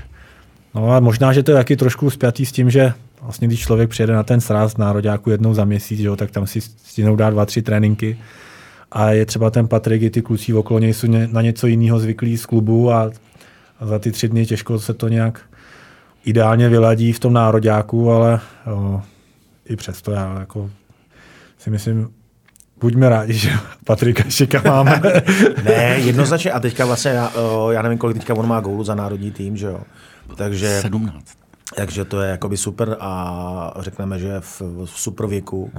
No 0.75 0.91
a 0.91 1.01
možná, 1.01 1.33
že 1.33 1.43
to 1.43 1.51
je 1.51 1.57
taky 1.57 1.77
trošku 1.77 2.11
spjatý 2.11 2.47
s 2.47 2.53
tím, 2.53 2.71
že 2.71 2.93
vlastně 3.23 3.49
když 3.49 3.61
člověk 3.61 3.91
přijede 3.91 4.13
na 4.13 4.23
ten 4.23 4.41
sraz 4.41 4.77
nároďáku 4.77 5.31
jednou 5.31 5.55
za 5.55 5.65
měsíc, 5.65 6.01
jo, 6.01 6.17
tak 6.17 6.31
tam 6.31 6.47
si 6.47 6.61
stínou 6.61 7.17
dá 7.17 7.31
dva, 7.31 7.47
tři 7.47 7.63
tréninky 7.63 8.19
a 8.93 9.11
je 9.11 9.27
třeba 9.27 9.51
ten 9.51 9.69
Patrik 9.69 10.03
i 10.03 10.11
ty 10.11 10.23
kluci 10.23 10.55
okolo 10.55 10.79
něj 10.79 10.95
jsou 10.95 11.07
na 11.33 11.43
něco 11.43 11.67
jiného 11.67 12.01
zvyklí 12.01 12.39
z 12.39 12.47
klubu 12.47 12.93
a, 12.93 13.11
a 13.81 13.87
za 13.87 13.99
ty 13.99 14.13
tři 14.13 14.29
dny 14.29 14.47
těžko 14.47 14.79
se 14.79 14.95
to 14.95 15.09
nějak 15.09 15.50
ideálně 16.25 16.69
vyladí 16.69 17.13
v 17.13 17.21
tom 17.21 17.33
nároďáku, 17.33 18.11
ale 18.11 18.41
o, 18.73 19.03
i 19.65 19.77
přesto 19.77 20.13
já 20.13 20.39
jako 20.41 20.71
si 21.59 21.71
myslím, 21.71 22.09
buďme 22.81 23.09
rádi, 23.09 23.33
že 23.33 23.51
Patrika 23.85 24.31
Šika 24.31 24.63
máme. 24.65 25.03
ne, 25.65 25.99
jednoznačně. 25.99 26.53
A 26.53 26.61
teďka 26.61 26.87
vlastně, 26.87 27.11
já, 27.11 27.33
já 27.71 27.83
nevím, 27.83 27.99
kolik 27.99 28.17
teďka 28.17 28.35
on 28.35 28.49
má 28.49 28.61
gólu 28.61 28.85
za 28.85 28.95
národní 28.95 29.31
tým, 29.31 29.57
že 29.57 29.67
jo. 29.67 29.81
Takže, 30.37 30.81
17. 30.83 31.25
Takže 31.77 32.05
to 32.05 32.21
je 32.21 32.31
jakoby 32.31 32.57
super 32.57 32.97
a 33.01 33.75
řekneme, 33.79 34.19
že 34.19 34.41
v, 34.41 34.61
v 34.61 34.87
super 34.87 35.27
věku. 35.27 35.73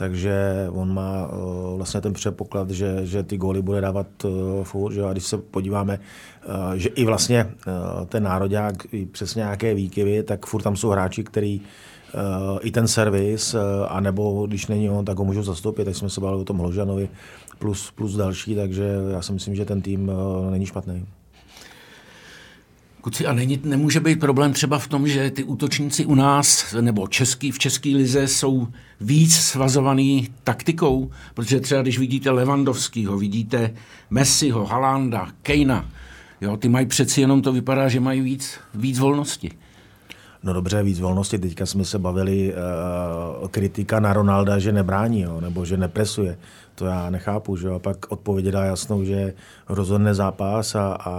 Takže 0.00 0.66
on 0.72 0.94
má 0.94 1.28
uh, 1.28 1.76
vlastně 1.76 2.00
ten 2.00 2.12
předpoklad, 2.12 2.70
že, 2.70 3.06
že 3.06 3.22
ty 3.22 3.36
góly 3.36 3.62
bude 3.62 3.80
dávat 3.80 4.06
uh, 4.24 4.64
furt. 4.64 4.92
Že? 4.92 5.04
A 5.04 5.12
když 5.12 5.24
se 5.24 5.38
podíváme, 5.38 6.00
uh, 6.48 6.72
že 6.74 6.88
i 6.88 7.04
vlastně 7.04 7.44
uh, 7.44 8.06
ten 8.06 8.22
národák, 8.22 8.94
i 8.94 9.06
přes 9.06 9.34
nějaké 9.34 9.74
výkyvy, 9.74 10.22
tak 10.22 10.46
furt 10.46 10.62
tam 10.62 10.76
jsou 10.76 10.88
hráči, 10.88 11.24
který 11.24 11.60
uh, 11.60 12.58
i 12.62 12.70
ten 12.70 12.88
servis, 12.88 13.54
uh, 13.54 13.60
anebo 13.88 14.46
když 14.46 14.66
není 14.66 14.90
on, 14.90 15.04
tak 15.04 15.18
ho 15.18 15.24
můžou 15.24 15.42
zastoupit. 15.42 15.84
Tak 15.84 15.96
jsme 15.96 16.10
se 16.10 16.20
bavili 16.20 16.42
o 16.42 16.44
tom 16.44 16.58
Hložanovi 16.58 17.08
plus, 17.58 17.90
plus 17.90 18.16
další, 18.16 18.54
takže 18.54 18.84
já 19.10 19.22
si 19.22 19.32
myslím, 19.32 19.54
že 19.54 19.64
ten 19.64 19.82
tým 19.82 20.08
uh, 20.08 20.50
není 20.50 20.66
špatný. 20.66 21.06
Kuci, 23.00 23.26
a 23.26 23.32
není, 23.32 23.60
nemůže 23.64 24.00
být 24.00 24.20
problém 24.20 24.52
třeba 24.52 24.78
v 24.78 24.88
tom, 24.88 25.08
že 25.08 25.30
ty 25.30 25.44
útočníci 25.44 26.04
u 26.04 26.14
nás, 26.14 26.74
nebo 26.80 27.08
český, 27.08 27.50
v 27.50 27.58
české 27.58 27.88
lize 27.88 28.28
jsou 28.28 28.68
víc 29.00 29.36
svazovaný 29.36 30.28
taktikou, 30.44 31.10
protože 31.34 31.60
třeba 31.60 31.82
když 31.82 31.98
vidíte 31.98 32.30
Levandovského, 32.30 33.18
vidíte 33.18 33.74
Messiho, 34.10 34.66
Halanda, 34.66 35.28
Kejna, 35.42 35.88
jo, 36.40 36.56
ty 36.56 36.68
mají 36.68 36.86
přeci 36.86 37.20
jenom 37.20 37.42
to 37.42 37.52
vypadá, 37.52 37.88
že 37.88 38.00
mají 38.00 38.20
víc, 38.20 38.58
víc 38.74 38.98
volnosti. 38.98 39.50
No 40.42 40.52
dobře, 40.52 40.82
víc 40.82 41.00
volnosti. 41.00 41.38
Teďka 41.38 41.66
jsme 41.66 41.84
se 41.84 41.98
bavili 41.98 42.54
uh, 43.42 43.48
kritika 43.48 44.00
na 44.00 44.12
Ronalda, 44.12 44.58
že 44.58 44.72
nebrání, 44.72 45.20
jo, 45.20 45.40
nebo 45.40 45.64
že 45.64 45.76
nepresuje. 45.76 46.38
To 46.80 46.86
já 46.86 47.10
nechápu, 47.10 47.56
že 47.56 47.68
A 47.70 47.78
pak 47.78 48.12
odpověď 48.12 48.46
dá 48.46 48.64
jasnou, 48.64 49.04
že 49.04 49.34
rozhodne 49.68 50.14
zápas 50.14 50.74
a, 50.74 50.92
a, 50.92 51.12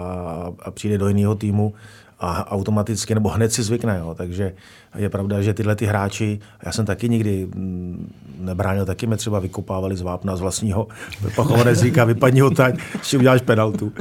a 0.59 0.71
přijde 0.71 0.97
do 0.97 1.07
jiného 1.07 1.35
týmu 1.35 1.73
a 2.19 2.51
automaticky, 2.51 3.13
nebo 3.13 3.29
hned 3.29 3.53
si 3.53 3.63
zvykne. 3.63 3.97
Jo. 3.99 4.15
Takže 4.17 4.53
je 4.97 5.09
pravda, 5.09 5.41
že 5.41 5.53
tyhle 5.53 5.75
ty 5.75 5.85
hráči, 5.85 6.39
já 6.65 6.71
jsem 6.71 6.85
taky 6.85 7.09
nikdy 7.09 7.45
mm, 7.45 8.13
nebránil, 8.39 8.85
taky 8.85 9.07
mě 9.07 9.17
třeba 9.17 9.39
vykopávali 9.39 9.97
z 9.97 10.01
vápna 10.01 10.35
z 10.35 10.41
vlastního 10.41 10.87
pachované 11.35 11.75
říká, 11.75 12.05
vypadni 12.05 12.41
ho 12.41 12.49
tak, 12.49 12.75
si 13.03 13.17
uděláš 13.17 13.41
penaltu. 13.41 13.93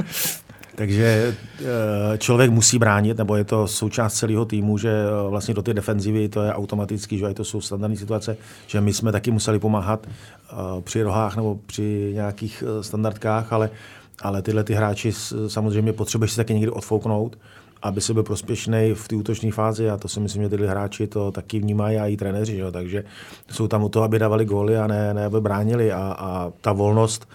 Takže 0.81 1.35
eh, 1.59 2.17
člověk 2.17 2.51
musí 2.51 2.79
bránit, 2.79 3.17
nebo 3.17 3.35
je 3.35 3.43
to 3.43 3.67
součást 3.67 4.13
celého 4.13 4.45
týmu, 4.45 4.77
že 4.77 4.89
eh, 4.89 5.29
vlastně 5.29 5.53
do 5.53 5.61
té 5.61 5.73
defenzivy 5.73 6.29
to 6.29 6.41
je 6.41 6.53
automaticky, 6.53 7.17
že 7.17 7.33
to 7.33 7.43
jsou 7.43 7.61
standardní 7.61 7.97
situace, 7.97 8.37
že 8.67 8.81
my 8.81 8.93
jsme 8.93 9.11
taky 9.11 9.31
museli 9.31 9.59
pomáhat 9.59 10.07
eh, 10.07 10.55
při 10.81 11.03
rohách 11.03 11.35
nebo 11.35 11.59
při 11.65 12.11
nějakých 12.13 12.63
standardkách, 12.81 13.53
ale, 13.53 13.69
ale 14.21 14.41
tyhle 14.41 14.63
ty 14.63 14.73
hráči 14.73 15.11
samozřejmě 15.47 15.93
potřebuješ 15.93 16.31
si 16.31 16.37
taky 16.37 16.53
někdy 16.53 16.71
odfouknout, 16.71 17.37
aby 17.81 18.01
se 18.01 18.13
byl 18.13 18.23
prospěšný 18.23 18.93
v 18.93 19.07
té 19.07 19.15
útočné 19.15 19.51
fázi 19.51 19.89
a 19.89 19.97
to 19.97 20.07
si 20.07 20.19
myslím, 20.19 20.43
že 20.43 20.49
tyhle 20.49 20.67
hráči 20.67 21.07
to 21.07 21.31
taky 21.31 21.59
vnímají 21.59 21.97
a 21.97 22.07
i 22.07 22.17
trenéři, 22.17 22.55
že? 22.55 22.71
takže 22.71 23.03
jsou 23.51 23.67
tam 23.67 23.83
o 23.83 23.89
to, 23.89 24.03
aby 24.03 24.19
dávali 24.19 24.45
góly 24.45 24.77
a 24.77 24.87
ne, 24.87 25.13
ne 25.13 25.25
aby 25.25 25.41
bránili 25.41 25.91
a, 25.91 26.15
a 26.19 26.51
ta 26.61 26.73
volnost 26.73 27.27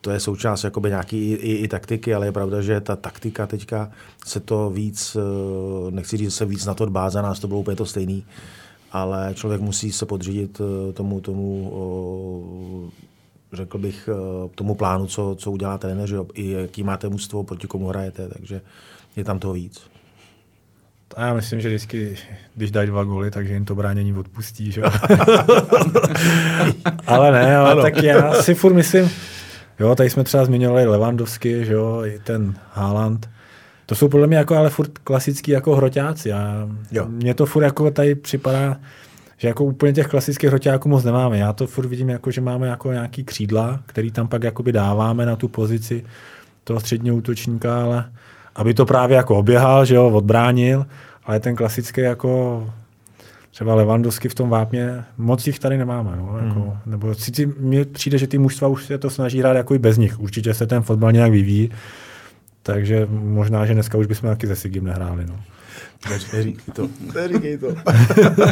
to 0.00 0.10
je 0.10 0.20
součást 0.20 0.64
jakoby 0.64 0.88
nějaký 0.88 1.30
i, 1.30 1.34
i, 1.34 1.54
i 1.54 1.68
taktiky, 1.68 2.14
ale 2.14 2.26
je 2.26 2.32
pravda, 2.32 2.60
že 2.60 2.80
ta 2.80 2.96
taktika 2.96 3.46
teďka 3.46 3.90
se 4.26 4.40
to 4.40 4.70
víc, 4.70 5.16
eh, 5.16 5.90
nechci 5.90 6.16
říct, 6.16 6.26
že 6.26 6.36
se 6.36 6.44
víc 6.44 6.66
na 6.66 6.74
to 6.74 6.86
dbá, 6.86 7.10
za 7.10 7.22
nás 7.22 7.40
to 7.40 7.48
bylo 7.48 7.60
úplně 7.60 7.76
to 7.76 7.86
stejný, 7.86 8.24
ale 8.92 9.30
člověk 9.34 9.60
musí 9.60 9.92
se 9.92 10.06
podřídit 10.06 10.60
eh, 10.60 10.92
tomu, 10.92 11.20
tomu 11.20 12.90
řekl 13.52 13.78
bych, 13.78 14.08
eh, 14.12 14.48
tomu 14.54 14.74
plánu, 14.74 15.06
co, 15.06 15.36
co 15.38 15.50
udělá 15.50 15.78
trenér, 15.78 16.08
že 16.08 16.16
i 16.34 16.50
jaký 16.50 16.82
máte 16.82 17.08
mužstvo, 17.08 17.44
proti 17.44 17.66
komu 17.66 17.88
hrajete, 17.88 18.28
takže 18.28 18.60
je 19.16 19.24
tam 19.24 19.38
toho 19.38 19.54
víc. 19.54 19.82
A 21.16 21.26
já 21.26 21.34
myslím, 21.34 21.60
že 21.60 21.68
vždycky, 21.68 22.16
když 22.54 22.70
dají 22.70 22.88
dva 22.88 23.04
góly, 23.04 23.30
takže 23.30 23.54
jim 23.54 23.64
to 23.64 23.74
bránění 23.74 24.14
odpustí. 24.14 24.72
Že? 24.72 24.82
ale 27.06 27.32
ne, 27.32 27.56
ale 27.56 27.72
ano. 27.72 27.82
tak 27.82 28.02
já 28.02 28.34
si 28.34 28.54
furt 28.54 28.74
myslím, 28.74 29.10
Jo, 29.80 29.94
tady 29.94 30.10
jsme 30.10 30.24
třeba 30.24 30.44
zmiňovali 30.44 30.86
Levandovsky, 30.86 31.64
že 31.64 31.72
jo, 31.72 32.02
i 32.04 32.18
ten 32.18 32.54
Haaland. 32.72 33.30
To 33.86 33.94
jsou 33.94 34.08
podle 34.08 34.26
mě 34.26 34.36
jako 34.36 34.56
ale 34.56 34.70
furt 34.70 34.98
klasický 34.98 35.50
jako 35.50 35.76
hroťáci. 35.76 36.32
A 36.32 36.68
jo. 36.90 37.06
Mně 37.08 37.34
to 37.34 37.46
furt 37.46 37.62
jako 37.62 37.90
tady 37.90 38.14
připadá, 38.14 38.76
že 39.36 39.48
jako 39.48 39.64
úplně 39.64 39.92
těch 39.92 40.06
klasických 40.06 40.48
hroťáků 40.50 40.88
moc 40.88 41.04
nemáme. 41.04 41.38
Já 41.38 41.52
to 41.52 41.66
furt 41.66 41.86
vidím 41.86 42.08
jako, 42.08 42.30
že 42.30 42.40
máme 42.40 42.66
jako 42.66 42.92
nějaký 42.92 43.24
křídla, 43.24 43.80
který 43.86 44.10
tam 44.10 44.28
pak 44.28 44.42
jakoby 44.42 44.72
dáváme 44.72 45.26
na 45.26 45.36
tu 45.36 45.48
pozici 45.48 46.04
toho 46.64 46.80
středního 46.80 47.16
útočníka, 47.16 47.82
ale 47.82 48.04
aby 48.56 48.74
to 48.74 48.86
právě 48.86 49.16
jako 49.16 49.36
oběhal, 49.36 49.84
že 49.84 49.94
jo, 49.94 50.08
odbránil, 50.08 50.86
ale 51.24 51.40
ten 51.40 51.56
klasický 51.56 52.00
jako 52.00 52.72
třeba 53.50 53.74
Levandovsky 53.74 54.28
v 54.28 54.34
tom 54.34 54.48
vápně, 54.48 55.04
moc 55.18 55.46
jich 55.46 55.58
tady 55.58 55.78
nemáme. 55.78 56.10
No, 56.16 56.38
mm. 56.40 56.48
jako, 56.48 56.76
nebo 56.86 57.14
si 57.14 57.46
mně 57.46 57.84
přijde, 57.84 58.18
že 58.18 58.26
ty 58.26 58.38
mužstva 58.38 58.68
už 58.68 58.84
se 58.84 58.98
to 58.98 59.10
snaží 59.10 59.40
hrát 59.40 59.56
jako 59.56 59.74
i 59.74 59.78
bez 59.78 59.98
nich. 59.98 60.20
Určitě 60.20 60.54
se 60.54 60.66
ten 60.66 60.82
fotbal 60.82 61.12
nějak 61.12 61.32
vyvíjí, 61.32 61.70
takže 62.62 63.08
možná, 63.10 63.66
že 63.66 63.74
dneska 63.74 63.98
už 63.98 64.06
bychom 64.06 64.30
taky 64.30 64.46
ze 64.46 64.56
Sigim 64.56 64.84
nehráli. 64.84 65.26
No. 65.26 65.40
Neříkej 66.10 66.56
to. 66.72 66.88
Neříkej 67.14 67.58
to. 67.58 67.74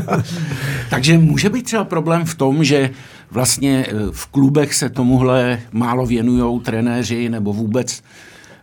Takže 0.91 1.19
může 1.19 1.51
být 1.51 1.63
třeba 1.63 1.85
problém 1.85 2.25
v 2.25 2.35
tom, 2.35 2.65
že 2.65 2.91
vlastně 3.31 3.87
eh, 3.89 3.93
v 4.13 4.27
klubech 4.27 4.75
se 4.75 4.91
tomuhle 4.91 5.61
málo 5.73 6.07
věnují 6.07 6.61
trenéři 6.61 7.29
nebo 7.29 7.53
vůbec 7.53 8.03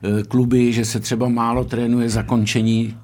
eh, 0.04 0.24
kluby, 0.24 0.74
že 0.74 0.86
se 0.86 1.00
třeba 1.00 1.30
málo 1.30 1.66
trénuje 1.66 2.10
zakončení 2.10 2.96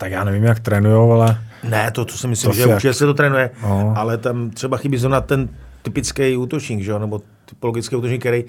tak 0.00 0.12
já 0.12 0.24
nevím, 0.24 0.44
jak 0.44 0.60
trénujou, 0.60 1.12
ale... 1.12 1.38
Ne, 1.62 1.90
to, 1.90 2.04
to 2.04 2.12
si 2.12 2.28
myslím, 2.28 2.50
to 2.50 2.56
že 2.56 2.66
určitě 2.66 2.94
se 2.94 3.06
to 3.06 3.14
trénuje, 3.14 3.50
no. 3.62 3.94
ale 3.96 4.18
tam 4.18 4.50
třeba 4.50 4.76
chybí 4.76 4.98
zrovna 4.98 5.20
ten 5.20 5.48
typický 5.82 6.36
útočník, 6.36 6.82
že? 6.82 6.98
nebo 6.98 7.22
typologický 7.44 7.96
útočník, 7.96 8.20
který, 8.20 8.44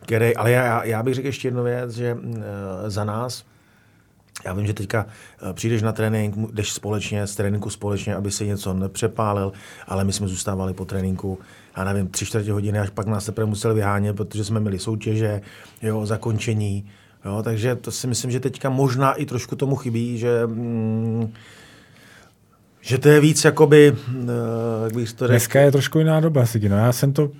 který 0.00 0.36
ale 0.36 0.50
já, 0.50 0.84
já 0.84 1.02
bych 1.02 1.14
řekl 1.14 1.26
ještě 1.26 1.48
jednu 1.48 1.62
věc, 1.62 1.90
že 1.90 2.14
uh, 2.14 2.40
za 2.86 3.04
nás, 3.04 3.44
já 4.44 4.52
vím, 4.52 4.66
že 4.66 4.74
teďka 4.74 5.06
uh, 5.42 5.52
přijdeš 5.52 5.82
na 5.82 5.92
trénink, 5.92 6.36
jdeš 6.52 6.72
společně, 6.72 7.26
z 7.26 7.36
tréninku 7.36 7.70
společně, 7.70 8.14
aby 8.14 8.30
se 8.30 8.46
něco 8.46 8.74
nepřepálil, 8.74 9.52
ale 9.88 10.04
my 10.04 10.12
jsme 10.12 10.28
zůstávali 10.28 10.74
po 10.74 10.84
tréninku, 10.84 11.38
a 11.74 11.84
nevím, 11.84 12.08
tři 12.08 12.26
čtvrtě 12.26 12.52
hodiny, 12.52 12.78
až 12.78 12.90
pak 12.90 13.06
nás 13.06 13.26
teprve 13.26 13.46
museli 13.46 13.74
vyhánět, 13.74 14.16
protože 14.16 14.44
jsme 14.44 14.60
měli 14.60 14.78
soutěže, 14.78 15.40
jo, 15.82 16.06
zakončení, 16.06 16.86
Jo, 17.24 17.42
takže 17.42 17.76
to 17.76 17.90
si 17.90 18.06
myslím, 18.06 18.30
že 18.30 18.40
teďka 18.40 18.70
možná 18.70 19.12
i 19.12 19.26
trošku 19.26 19.56
tomu 19.56 19.76
chybí, 19.76 20.18
že, 20.18 20.46
mm, 20.46 21.32
že 22.82 22.98
to 22.98 23.08
je 23.08 23.20
víc 23.20 23.44
jakoby, 23.44 23.92
uh, 23.92 24.28
jak 24.84 24.94
bych 24.94 25.12
to 25.12 25.24
řekl. 25.24 25.32
Dneska 25.32 25.60
je 25.60 25.72
trošku 25.72 25.98
jiná 25.98 26.20
doba, 26.20 26.44
No. 26.68 26.76
Já 26.76 26.92
jsem 26.92 27.12
to 27.12 27.30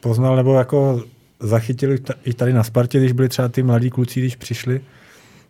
poznal, 0.00 0.36
nebo 0.36 0.54
jako 0.54 1.04
zachytil 1.40 1.96
i 2.24 2.34
tady 2.34 2.52
na 2.52 2.64
Spartě, 2.64 2.98
když 2.98 3.12
byli 3.12 3.28
třeba 3.28 3.48
ty 3.48 3.62
mladí 3.62 3.90
kluci, 3.90 4.20
když 4.20 4.36
přišli, 4.36 4.80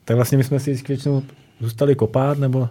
tak 0.04 0.16
vlastně 0.16 0.38
my 0.38 0.44
jsme 0.44 0.60
si 0.60 0.74
většinou 0.88 1.22
zůstali 1.60 1.94
kopat, 1.94 2.38
nebo 2.38 2.68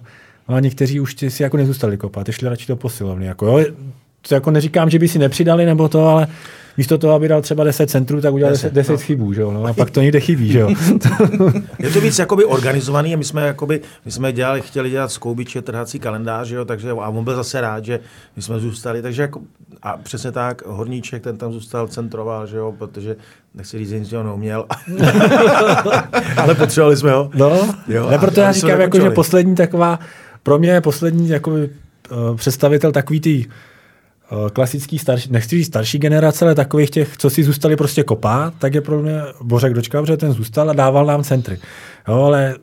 no 0.50 0.56
a 0.56 0.60
někteří 0.60 1.00
už 1.00 1.16
si 1.30 1.44
jako 1.44 1.58
nezůstali 1.58 1.98
kopat, 1.98 2.32
šli 2.32 2.50
radši 2.50 2.68
do 2.68 2.76
posilovny. 2.76 3.26
Jako, 3.26 3.46
jo, 3.60 3.66
to 4.28 4.36
jako 4.36 4.52
neříkám, 4.52 4.90
že 4.90 5.00
by 5.00 5.08
si 5.08 5.20
nepřidali 5.20 5.66
nebo 5.66 5.90
to, 5.90 6.08
ale 6.08 6.28
místo 6.78 6.98
toho, 6.98 7.14
aby 7.14 7.28
dal 7.28 7.42
třeba 7.42 7.64
10 7.64 7.90
centrů, 7.90 8.22
tak 8.22 8.34
udělal 8.34 8.54
10, 8.54 8.74
10 8.74 8.92
no. 8.92 8.98
chybů, 8.98 9.34
že 9.34 9.42
jo? 9.42 9.52
No, 9.52 9.66
a 9.66 9.74
pak 9.74 9.92
to 9.92 10.02
někde 10.02 10.20
chybí, 10.20 10.52
že 10.52 10.60
jo? 10.60 10.70
je 11.80 11.90
to 11.90 12.02
víc 12.02 12.20
jakoby 12.20 12.46
organizovaný 12.46 13.14
a 13.14 13.18
my 13.18 13.24
jsme, 13.24 13.48
jakoby, 13.48 13.82
my 14.06 14.12
jsme 14.12 14.34
dělali, 14.34 14.62
chtěli 14.62 14.90
dělat 14.90 15.12
z 15.12 15.18
Koubiče 15.18 15.62
trhací 15.62 16.00
kalendář, 16.00 16.48
že 16.48 16.56
jo? 16.56 16.66
Takže, 16.66 16.92
a 16.92 16.94
on 16.94 17.24
byl 17.24 17.36
zase 17.36 17.62
rád, 17.62 17.86
že 17.86 18.00
my 18.36 18.42
jsme 18.42 18.60
zůstali, 18.60 19.02
takže 19.02 19.22
jako, 19.22 19.42
a 19.82 19.98
přesně 19.98 20.32
tak, 20.32 20.66
Horníček, 20.66 21.24
ten 21.24 21.38
tam 21.38 21.54
zůstal, 21.54 21.88
centroval, 21.88 22.48
že 22.48 22.58
jo? 22.58 22.74
Protože 22.78 23.16
nechci 23.56 23.78
říct, 23.78 23.90
že 23.90 24.00
nic 24.00 24.12
neuměl, 24.12 24.66
ale 26.38 26.56
potřebovali 26.56 26.98
jsme 26.98 27.12
ho. 27.12 27.32
No, 27.36 27.76
jo, 27.88 28.10
ne, 28.10 28.20
proto 28.20 28.40
já 28.40 28.52
říkám, 28.52 28.82
jako, 28.82 29.00
že 29.00 29.10
poslední 29.10 29.56
taková, 29.56 30.00
pro 30.44 30.60
mě 30.60 30.72
je 30.72 30.82
poslední 30.82 31.30
jakoby, 31.30 31.70
uh, 32.12 32.38
představitel 32.38 32.92
takový 32.92 33.20
ty 33.20 33.48
klasický 34.54 35.00
starší, 35.00 35.32
nechci 35.32 35.56
říct 35.56 35.68
starší 35.68 36.00
generace, 36.00 36.46
ale 36.46 36.56
takových 36.56 36.90
těch, 36.90 37.18
co 37.18 37.30
si 37.30 37.44
zůstali 37.44 37.76
prostě 37.76 38.04
kopát, 38.04 38.54
tak 38.60 38.74
je 38.74 38.82
pro 38.82 39.02
mě 39.02 39.22
Bořek 39.42 39.74
dočkal, 39.74 40.04
protože 40.04 40.18
ten 40.18 40.34
zůstal 40.34 40.70
a 40.70 40.74
dával 40.74 41.06
nám 41.06 41.24
centry. 41.24 41.58
Jo, 42.08 42.24
ale 42.24 42.56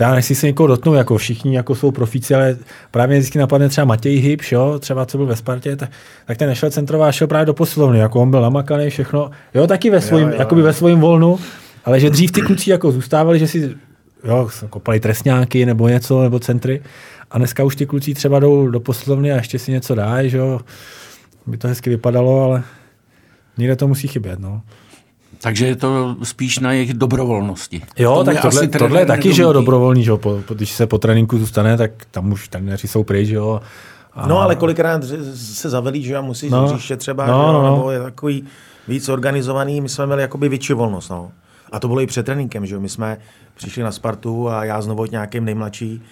já 0.00 0.14
nechci 0.14 0.34
se 0.34 0.46
někoho 0.46 0.66
dotknout, 0.66 0.96
jako 0.96 1.18
všichni 1.18 1.56
jako 1.56 1.74
jsou 1.74 1.90
profíci, 1.90 2.34
ale 2.34 2.56
právě 2.90 3.18
vždycky 3.18 3.38
napadne 3.38 3.68
třeba 3.68 3.84
Matěj 3.84 4.16
Hybš, 4.16 4.52
jo, 4.52 4.78
třeba 4.78 5.06
co 5.06 5.18
byl 5.18 5.26
ve 5.26 5.36
Spartě, 5.36 5.76
tak, 5.76 5.90
tak 6.26 6.36
ten 6.36 6.48
nešel 6.48 6.70
centrová, 6.70 7.12
šel 7.12 7.26
právě 7.26 7.46
do 7.46 7.54
posilovny, 7.54 7.98
jako 7.98 8.20
on 8.20 8.30
byl 8.30 8.42
namakaný, 8.42 8.90
všechno, 8.90 9.30
jo, 9.54 9.66
taky 9.66 9.90
ve 9.90 10.00
svým, 10.00 10.28
jakoby 10.28 10.62
ve 10.62 10.72
svým 10.72 11.00
volnu, 11.00 11.38
ale 11.84 12.00
že 12.00 12.10
dřív 12.10 12.32
ty 12.32 12.40
kluci 12.40 12.70
jako 12.70 12.92
zůstávali, 12.92 13.38
že 13.38 13.48
si 13.48 13.74
jo, 14.24 14.48
kopali 14.70 15.00
trestňáky 15.00 15.66
nebo 15.66 15.88
něco, 15.88 16.22
nebo 16.22 16.38
centry, 16.38 16.82
a 17.30 17.38
dneska 17.38 17.64
už 17.64 17.76
ty 17.76 17.86
kluci 17.86 18.14
třeba 18.14 18.38
jdou 18.38 18.68
do 18.68 18.80
posilovny 18.80 19.32
a 19.32 19.36
ještě 19.36 19.58
si 19.58 19.72
něco 19.72 19.94
dají, 19.94 20.30
že 20.30 20.38
jo, 20.38 20.60
by 21.46 21.56
to 21.56 21.68
hezky 21.68 21.90
vypadalo, 21.90 22.42
ale 22.42 22.62
někde 23.58 23.76
to 23.76 23.88
musí 23.88 24.08
chybět, 24.08 24.38
no. 24.38 24.62
Takže 25.40 25.66
je 25.66 25.76
to 25.76 26.16
spíš 26.22 26.58
na 26.58 26.72
jejich 26.72 26.94
dobrovolnosti. 26.94 27.82
Jo, 27.98 28.24
tak 28.24 28.40
tohle, 28.42 28.60
asi 28.60 28.68
tohle 28.68 29.00
je 29.00 29.06
taky, 29.06 29.32
že 29.32 29.42
jo, 29.42 29.52
dobrovolný, 29.52 30.04
že 30.04 30.10
jo, 30.10 30.18
po, 30.18 30.40
po, 30.46 30.54
když 30.54 30.72
se 30.72 30.86
po 30.86 30.98
tréninku 30.98 31.38
zůstane, 31.38 31.76
tak 31.76 31.90
tam 32.10 32.32
už 32.32 32.48
trenéři 32.48 32.88
jsou 32.88 33.04
pryč, 33.04 33.28
že 33.28 33.34
jo. 33.34 33.60
A... 34.14 34.26
No, 34.26 34.40
ale 34.40 34.56
kolikrát 34.56 35.04
se 35.34 35.70
zavelí, 35.70 36.02
že 36.02 36.12
jo, 36.12 36.22
musí 36.22 36.50
no. 36.50 36.66
příště 36.66 36.96
třeba, 36.96 37.26
no, 37.26 37.32
že 37.32 37.38
jo, 37.38 37.52
no, 37.52 37.62
no. 37.62 37.76
nebo 37.76 37.90
je 37.90 38.00
takový 38.02 38.44
víc 38.88 39.08
organizovaný, 39.08 39.80
my 39.80 39.88
jsme 39.88 40.06
měli 40.06 40.22
jakoby 40.22 40.48
větší 40.48 40.72
volnost, 40.72 41.08
no. 41.08 41.30
A 41.72 41.80
to 41.80 41.88
bylo 41.88 42.00
i 42.00 42.06
před 42.06 42.26
tréninkem, 42.26 42.66
že 42.66 42.74
jo, 42.74 42.80
my 42.80 42.88
jsme 42.88 43.18
přišli 43.54 43.82
na 43.82 43.92
Spartu 43.92 44.48
a 44.48 44.64
já 44.64 44.82
znovu 44.82 45.06
nějakým 45.06 45.44
nejmladší, 45.44 46.02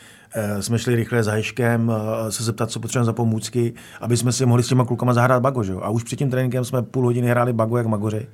jsme 0.60 0.78
šli 0.78 0.96
rychle 0.96 1.22
za 1.22 1.32
Heškem 1.32 1.92
eh, 1.92 2.32
se 2.32 2.44
zeptat, 2.44 2.70
co 2.70 2.80
potřebujeme 2.80 3.06
za 3.06 3.12
pomůcky, 3.12 3.72
aby 4.00 4.16
jsme 4.16 4.32
si 4.32 4.46
mohli 4.46 4.62
s 4.62 4.68
těma 4.68 4.84
klukama 4.84 5.14
zahrát 5.14 5.42
bago. 5.42 5.62
Že? 5.62 5.72
A 5.82 5.88
už 5.88 6.02
před 6.02 6.16
tím 6.16 6.30
tréninkem 6.30 6.64
jsme 6.64 6.82
půl 6.82 7.04
hodiny 7.04 7.28
hráli 7.28 7.52
bago 7.52 7.76
jak 7.76 7.86
magoři 7.86 8.26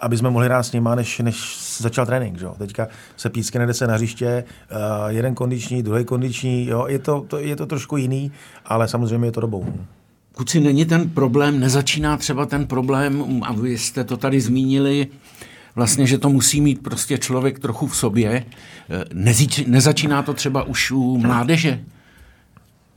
aby 0.00 0.16
jsme 0.16 0.30
mohli 0.30 0.46
hrát 0.46 0.62
s 0.62 0.72
nima, 0.72 0.94
než, 0.94 1.18
než 1.18 1.58
začal 1.78 2.06
trénink. 2.06 2.38
Že? 2.38 2.46
Teďka 2.58 2.88
se 3.16 3.30
písky 3.30 3.58
nede 3.58 3.74
se 3.74 3.86
na 3.86 3.94
hřiště, 3.94 4.44
uh, 4.70 4.78
jeden 5.08 5.34
kondiční, 5.34 5.82
druhý 5.82 6.04
kondiční, 6.04 6.66
jo? 6.66 6.86
Je, 6.88 6.98
to, 6.98 7.24
to, 7.28 7.38
je 7.38 7.56
to 7.56 7.66
trošku 7.66 7.96
jiný, 7.96 8.32
ale 8.64 8.88
samozřejmě 8.88 9.28
je 9.28 9.32
to 9.32 9.40
dobou. 9.40 9.66
Kuci, 10.32 10.60
není 10.60 10.84
ten 10.84 11.10
problém, 11.10 11.60
nezačíná 11.60 12.16
třeba 12.16 12.46
ten 12.46 12.66
problém, 12.66 13.42
a 13.42 13.52
vy 13.52 13.78
jste 13.78 14.04
to 14.04 14.16
tady 14.16 14.40
zmínili, 14.40 15.06
vlastně, 15.78 16.06
že 16.06 16.18
to 16.18 16.28
musí 16.28 16.60
mít 16.60 16.82
prostě 16.82 17.18
člověk 17.18 17.58
trochu 17.58 17.86
v 17.86 17.96
sobě. 17.96 18.44
Eh, 18.90 19.04
Nezíč, 19.12 19.64
nezačíná 19.66 20.22
to 20.22 20.34
třeba 20.34 20.62
už 20.62 20.90
u 20.90 21.18
mládeže? 21.18 21.80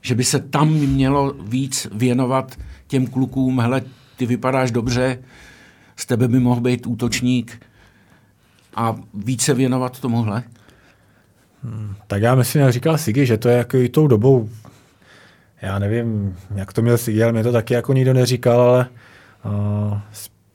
Že 0.00 0.14
by 0.14 0.24
se 0.24 0.40
tam 0.40 0.68
mělo 0.68 1.34
víc 1.46 1.86
věnovat 1.92 2.58
těm 2.86 3.06
klukům, 3.06 3.60
hele, 3.60 3.82
ty 4.16 4.26
vypadáš 4.26 4.70
dobře, 4.70 5.18
z 5.96 6.06
tebe 6.06 6.28
by 6.28 6.40
mohl 6.40 6.60
být 6.60 6.86
útočník 6.86 7.62
a 8.74 8.96
více 9.14 9.54
věnovat 9.54 10.00
tomuhle? 10.00 10.42
Hmm, 11.62 11.94
tak 12.06 12.22
já 12.22 12.34
myslím, 12.34 12.62
jak 12.62 12.72
říkal 12.72 12.98
Sigi, 12.98 13.26
že 13.26 13.38
to 13.38 13.48
je 13.48 13.56
jako 13.56 13.76
i 13.76 13.88
tou 13.88 14.06
dobou, 14.06 14.48
já 15.62 15.78
nevím, 15.78 16.36
jak 16.54 16.72
to 16.72 16.82
měl 16.82 16.98
Sigi, 16.98 17.22
ale 17.22 17.32
mě 17.32 17.42
to 17.42 17.52
taky 17.52 17.74
jako 17.74 17.92
nikdo 17.92 18.14
neříkal, 18.14 18.60
ale 18.60 18.86
uh, 19.44 19.98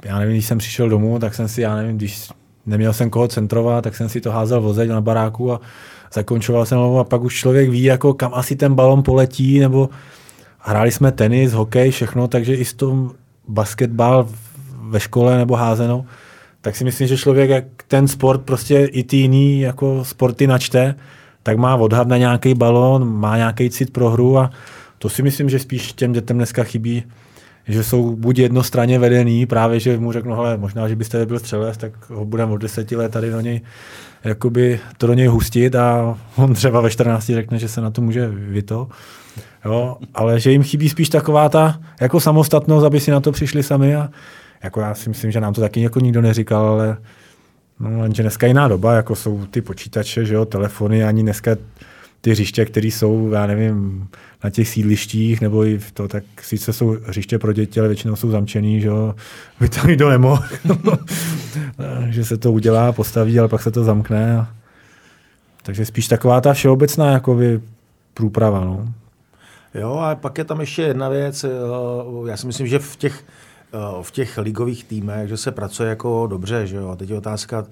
já 0.05 0.19
nevím, 0.19 0.33
když 0.33 0.45
jsem 0.45 0.57
přišel 0.57 0.89
domů, 0.89 1.19
tak 1.19 1.35
jsem 1.35 1.47
si, 1.47 1.61
já 1.61 1.75
nevím, 1.75 1.97
když 1.97 2.29
neměl 2.65 2.93
jsem 2.93 3.09
koho 3.09 3.27
centrovat, 3.27 3.83
tak 3.83 3.95
jsem 3.95 4.09
si 4.09 4.21
to 4.21 4.31
házel 4.31 4.61
vozeď 4.61 4.89
na 4.89 5.01
baráku 5.01 5.53
a 5.53 5.61
zakončoval 6.13 6.65
jsem 6.65 6.79
a 6.79 7.03
pak 7.03 7.21
už 7.21 7.35
člověk 7.35 7.69
ví, 7.69 7.83
jako 7.83 8.13
kam 8.13 8.33
asi 8.33 8.55
ten 8.55 8.75
balon 8.75 9.03
poletí, 9.03 9.59
nebo 9.59 9.89
hráli 10.59 10.91
jsme 10.91 11.11
tenis, 11.11 11.53
hokej, 11.53 11.91
všechno, 11.91 12.27
takže 12.27 12.55
i 12.55 12.65
s 12.65 12.73
tom 12.73 13.11
basketbal 13.47 14.27
ve 14.81 14.99
škole 14.99 15.37
nebo 15.37 15.55
házeno, 15.55 16.05
tak 16.61 16.75
si 16.75 16.83
myslím, 16.83 17.07
že 17.07 17.17
člověk, 17.17 17.49
jak 17.49 17.63
ten 17.87 18.07
sport 18.07 18.41
prostě 18.41 18.85
i 18.85 19.03
ty 19.03 19.17
jiný 19.17 19.61
jako 19.61 20.05
sporty 20.05 20.47
načte, 20.47 20.95
tak 21.43 21.57
má 21.57 21.75
odhad 21.75 22.07
na 22.07 22.17
nějaký 22.17 22.53
balon, 22.53 23.19
má 23.19 23.37
nějaký 23.37 23.69
cit 23.69 23.93
pro 23.93 24.09
hru 24.09 24.37
a 24.37 24.49
to 24.97 25.09
si 25.09 25.23
myslím, 25.23 25.49
že 25.49 25.59
spíš 25.59 25.93
těm 25.93 26.13
dětem 26.13 26.37
dneska 26.37 26.63
chybí, 26.63 27.03
že 27.67 27.83
jsou 27.83 28.15
buď 28.15 28.39
jednostranně 28.39 28.99
vedený, 28.99 29.45
právě, 29.45 29.79
že 29.79 29.97
mu 29.97 30.11
řeknu, 30.11 30.35
hele, 30.35 30.57
možná, 30.57 30.87
že 30.87 30.95
byste 30.95 31.25
byl 31.25 31.39
střelec, 31.39 31.77
tak 31.77 32.09
ho 32.09 32.25
budeme 32.25 32.51
od 32.53 32.57
deseti 32.57 32.95
let 32.95 33.11
tady 33.11 33.29
do 33.29 33.41
něj, 33.41 33.61
jakoby 34.23 34.79
to 34.97 35.07
do 35.07 35.13
něj 35.13 35.27
hustit 35.27 35.75
a 35.75 36.17
on 36.35 36.53
třeba 36.53 36.81
ve 36.81 36.89
14 36.89 37.25
řekne, 37.25 37.59
že 37.59 37.67
se 37.67 37.81
na 37.81 37.91
to 37.91 38.01
může 38.01 38.27
vyto. 38.27 38.87
Jo, 39.65 39.97
ale 40.13 40.39
že 40.39 40.51
jim 40.51 40.63
chybí 40.63 40.89
spíš 40.89 41.09
taková 41.09 41.49
ta 41.49 41.79
jako 42.01 42.19
samostatnost, 42.19 42.85
aby 42.85 42.99
si 42.99 43.11
na 43.11 43.19
to 43.19 43.31
přišli 43.31 43.63
sami 43.63 43.95
a 43.95 44.09
jako 44.63 44.81
já 44.81 44.93
si 44.93 45.09
myslím, 45.09 45.31
že 45.31 45.41
nám 45.41 45.53
to 45.53 45.61
taky 45.61 45.81
jako 45.81 45.99
nikdo 45.99 46.21
neříkal, 46.21 46.65
ale 46.65 46.97
no, 47.79 48.03
jenže 48.03 48.21
dneska 48.23 48.47
jiná 48.47 48.67
doba, 48.67 48.93
jako 48.93 49.15
jsou 49.15 49.45
ty 49.45 49.61
počítače, 49.61 50.25
že 50.25 50.33
jo, 50.33 50.45
telefony, 50.45 51.03
ani 51.03 51.23
dneska 51.23 51.55
ty 52.21 52.31
hřiště, 52.31 52.65
které 52.65 52.87
jsou, 52.87 53.31
já 53.31 53.47
nevím, 53.47 54.07
na 54.43 54.49
těch 54.49 54.69
sídlištích, 54.69 55.41
nebo 55.41 55.65
i 55.65 55.77
v 55.77 55.91
to, 55.91 56.07
tak 56.07 56.23
sice 56.41 56.73
jsou 56.73 56.97
hřiště 57.05 57.39
pro 57.39 57.53
děti, 57.53 57.79
ale 57.79 57.89
většinou 57.89 58.15
jsou 58.15 58.31
zamčený, 58.31 58.81
že 58.81 58.87
jo, 58.87 59.15
by 59.59 59.69
to 59.69 59.87
nikdo 59.87 60.09
nemohl. 60.09 60.43
že 62.09 62.25
se 62.25 62.37
to 62.37 62.51
udělá, 62.51 62.91
postaví, 62.91 63.39
ale 63.39 63.47
pak 63.47 63.61
se 63.61 63.71
to 63.71 63.83
zamkne. 63.83 64.47
Takže 65.63 65.85
spíš 65.85 66.07
taková 66.07 66.41
ta 66.41 66.53
všeobecná 66.53 67.11
jakoby 67.11 67.61
průprava. 68.13 68.65
No. 68.65 68.93
Jo, 69.73 69.93
a 69.93 70.15
pak 70.15 70.37
je 70.37 70.43
tam 70.43 70.59
ještě 70.59 70.81
jedna 70.81 71.09
věc. 71.09 71.43
Eh, 71.43 71.49
já 72.29 72.37
si 72.37 72.47
myslím, 72.47 72.67
že 72.67 72.79
v 72.79 72.95
těch 72.95 73.23
Eh, 73.73 74.03
v 74.03 74.11
těch 74.11 74.37
ligových 74.37 74.83
týmech, 74.83 75.29
že 75.29 75.37
se 75.37 75.51
pracuje 75.51 75.89
jako 75.89 76.27
dobře, 76.27 76.67
že 76.67 76.75
jo. 76.75 76.89
A 76.89 76.95
teď 76.95 77.09
je 77.09 77.17
otázka 77.17 77.65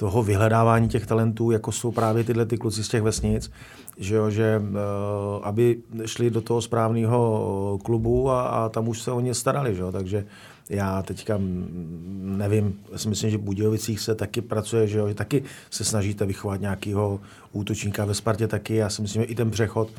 toho 0.00 0.22
vyhledávání 0.22 0.88
těch 0.88 1.06
talentů, 1.06 1.50
jako 1.50 1.72
jsou 1.72 1.92
právě 1.92 2.24
tyhle 2.24 2.46
ty 2.46 2.58
kluci 2.58 2.84
z 2.84 2.88
těch 2.88 3.02
vesnic, 3.02 3.50
že 3.98 4.14
jo, 4.14 4.30
že 4.30 4.62
uh, 4.62 4.76
aby 5.42 5.78
šli 6.06 6.30
do 6.30 6.40
toho 6.40 6.62
správného 6.62 7.20
eh, 7.76 7.84
klubu 7.84 8.30
a, 8.30 8.42
a 8.42 8.68
tam 8.68 8.88
už 8.88 9.02
se 9.02 9.12
o 9.12 9.20
ně 9.20 9.34
starali, 9.34 9.74
že 9.74 9.82
jo. 9.82 9.92
Takže 9.92 10.26
já 10.68 11.02
teďka 11.02 11.38
nevím, 12.20 12.80
já 12.92 12.98
si 12.98 13.08
myslím, 13.08 13.30
že 13.30 13.36
v 13.36 13.40
Budějovicích 13.40 14.00
se 14.00 14.14
taky 14.14 14.40
pracuje, 14.40 14.86
že, 14.86 14.98
jo, 14.98 15.08
že 15.08 15.14
taky 15.14 15.42
se 15.70 15.84
snažíte 15.84 16.26
vychovat 16.26 16.60
nějakého 16.60 17.20
útočníka 17.52 18.04
ve 18.04 18.14
Spartě 18.14 18.48
taky. 18.48 18.74
Já 18.74 18.88
si 18.88 19.02
myslím, 19.02 19.22
že 19.22 19.28
i 19.28 19.34
ten 19.34 19.50
přechod 19.50 19.90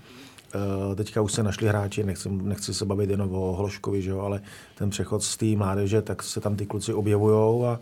Uh, 0.56 0.96
teďka 0.96 1.22
už 1.22 1.32
se 1.32 1.44
našli 1.44 1.68
hráči, 1.68 2.04
nechci, 2.04 2.30
nechci 2.30 2.74
se 2.74 2.86
bavit 2.86 3.10
jenom 3.10 3.36
o 3.36 3.54
Hloškovi, 3.54 4.02
že 4.02 4.10
jo, 4.10 4.20
ale 4.20 4.42
ten 4.78 4.90
přechod 4.90 5.24
z 5.24 5.38
té 5.38 5.46
mládeže, 5.46 6.02
tak 6.02 6.24
se 6.24 6.42
tam 6.42 6.56
ty 6.56 6.66
kluci 6.66 6.94
objevují 6.94 7.66
a 7.66 7.80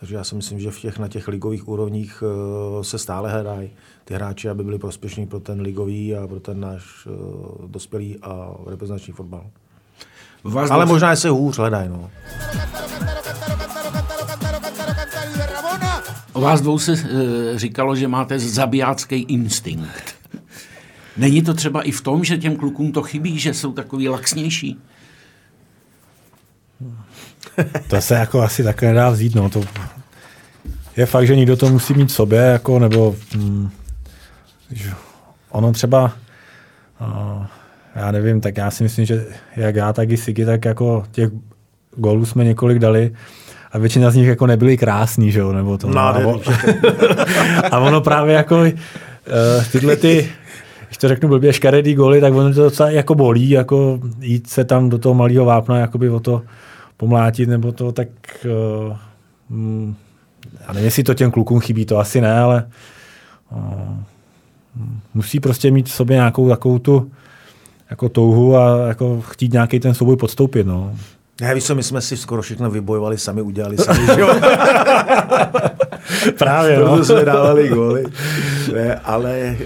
takže 0.00 0.14
já 0.14 0.24
si 0.24 0.34
myslím, 0.34 0.60
že 0.60 0.70
v 0.70 0.80
těch, 0.80 0.98
na 0.98 1.08
těch 1.08 1.28
ligových 1.28 1.68
úrovních 1.68 2.22
uh, 2.22 2.82
se 2.82 2.98
stále 2.98 3.32
hledají 3.32 3.70
ty 4.04 4.14
hráči, 4.14 4.48
aby 4.48 4.64
byli 4.64 4.78
prospěšní 4.78 5.26
pro 5.26 5.40
ten 5.40 5.60
ligový 5.60 6.16
a 6.16 6.26
pro 6.26 6.40
ten 6.40 6.60
náš 6.60 7.06
uh, 7.06 7.70
dospělý 7.70 8.16
a 8.22 8.50
reprezentační 8.66 9.12
fotbal. 9.12 9.46
Vás 10.44 10.70
Ale 10.70 10.86
možná 10.86 11.16
se 11.16 11.28
hůř 11.28 11.58
hledají. 11.58 11.88
No. 11.88 12.10
O 16.32 16.40
vás 16.40 16.60
dvou 16.60 16.78
se 16.78 16.92
uh, 16.92 16.98
říkalo, 17.56 17.96
že 17.96 18.08
máte 18.08 18.38
zabijácký 18.38 19.16
instinkt. 19.16 20.14
Není 21.16 21.42
to 21.42 21.54
třeba 21.54 21.82
i 21.82 21.90
v 21.90 22.00
tom, 22.00 22.24
že 22.24 22.38
těm 22.38 22.56
klukům 22.56 22.92
to 22.92 23.02
chybí, 23.02 23.38
že 23.38 23.54
jsou 23.54 23.72
takový 23.72 24.08
laxnější? 24.08 24.78
To 27.88 28.00
se 28.00 28.14
jako 28.14 28.42
asi 28.42 28.64
také 28.64 28.86
nedá 28.86 29.10
vzít. 29.10 29.34
No. 29.34 29.50
To 29.50 29.62
je 30.96 31.06
fakt, 31.06 31.26
že 31.26 31.36
někdo 31.36 31.56
to 31.56 31.68
musí 31.68 31.94
mít 31.94 32.08
v 32.08 32.12
sobě, 32.12 32.38
jako, 32.38 32.78
nebo 32.78 33.14
hm, 33.36 33.68
ono 35.50 35.72
třeba, 35.72 36.12
uh, 37.00 37.46
já 37.96 38.10
nevím, 38.10 38.40
tak 38.40 38.56
já 38.56 38.70
si 38.70 38.82
myslím, 38.82 39.04
že 39.04 39.26
jak 39.56 39.76
já, 39.76 39.92
tak 39.92 40.10
i 40.10 40.16
Sigi, 40.16 40.44
tak 40.44 40.64
jako 40.64 41.04
těch 41.12 41.30
gólů 41.96 42.26
jsme 42.26 42.44
několik 42.44 42.78
dali 42.78 43.12
a 43.72 43.78
většina 43.78 44.10
z 44.10 44.14
nich 44.14 44.26
jako 44.26 44.46
nebyly 44.46 44.76
krásný, 44.76 45.32
že 45.32 45.40
jo, 45.40 45.52
nebo 45.52 45.78
to. 45.78 45.88
No, 45.88 46.00
a, 46.00 46.22
a 47.70 47.78
ono 47.78 48.00
právě 48.00 48.34
jako 48.34 48.60
uh, 48.60 48.68
tyhle 49.72 49.96
ty 49.96 50.28
když 50.88 50.98
to 50.98 51.08
řeknu 51.08 51.28
blbě, 51.28 51.52
škaredý 51.52 51.94
goly, 51.94 52.20
tak 52.20 52.34
ono 52.34 52.54
to 52.54 52.62
docela 52.62 52.90
jako 52.90 53.14
bolí, 53.14 53.50
jako 53.50 54.00
jít 54.20 54.46
se 54.46 54.64
tam 54.64 54.88
do 54.88 54.98
toho 54.98 55.14
malého 55.14 55.44
vápna 55.44 55.78
jakoby 55.78 56.10
o 56.10 56.20
to 56.20 56.42
pomlátit 56.98 57.48
nebo 57.48 57.72
to, 57.72 57.92
tak 57.92 58.08
uh, 58.44 58.96
já 60.66 60.72
nevím, 60.72 60.84
jestli 60.84 61.02
to 61.02 61.14
těm 61.14 61.30
klukům 61.30 61.60
chybí, 61.60 61.86
to 61.86 61.98
asi 61.98 62.20
ne, 62.20 62.40
ale 62.40 62.68
uh, 63.52 63.96
musí 65.14 65.40
prostě 65.40 65.70
mít 65.70 65.88
v 65.88 65.92
sobě 65.92 66.14
nějakou 66.16 66.48
takovou 66.48 66.78
tu 66.78 67.10
jako 67.90 68.08
touhu 68.08 68.56
a 68.56 68.86
jako 68.88 69.20
chtít 69.20 69.52
nějaký 69.52 69.80
ten 69.80 69.94
souboj 69.94 70.16
podstoupit. 70.16 70.66
No. 70.66 70.94
Ne, 71.40 71.54
víš 71.54 71.64
co, 71.64 71.74
my 71.74 71.82
jsme 71.82 72.00
si 72.00 72.16
skoro 72.16 72.42
všechno 72.42 72.70
vybojovali, 72.70 73.18
sami 73.18 73.42
udělali 73.42 73.78
sami, 73.78 74.06
že? 74.06 74.24
Právě, 76.38 76.78
no. 76.78 77.04
jsme 77.04 77.24
dávali 77.24 77.68
góly. 77.68 78.04
Ne, 78.74 78.94
ale 78.94 79.56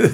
uh, 0.00 0.06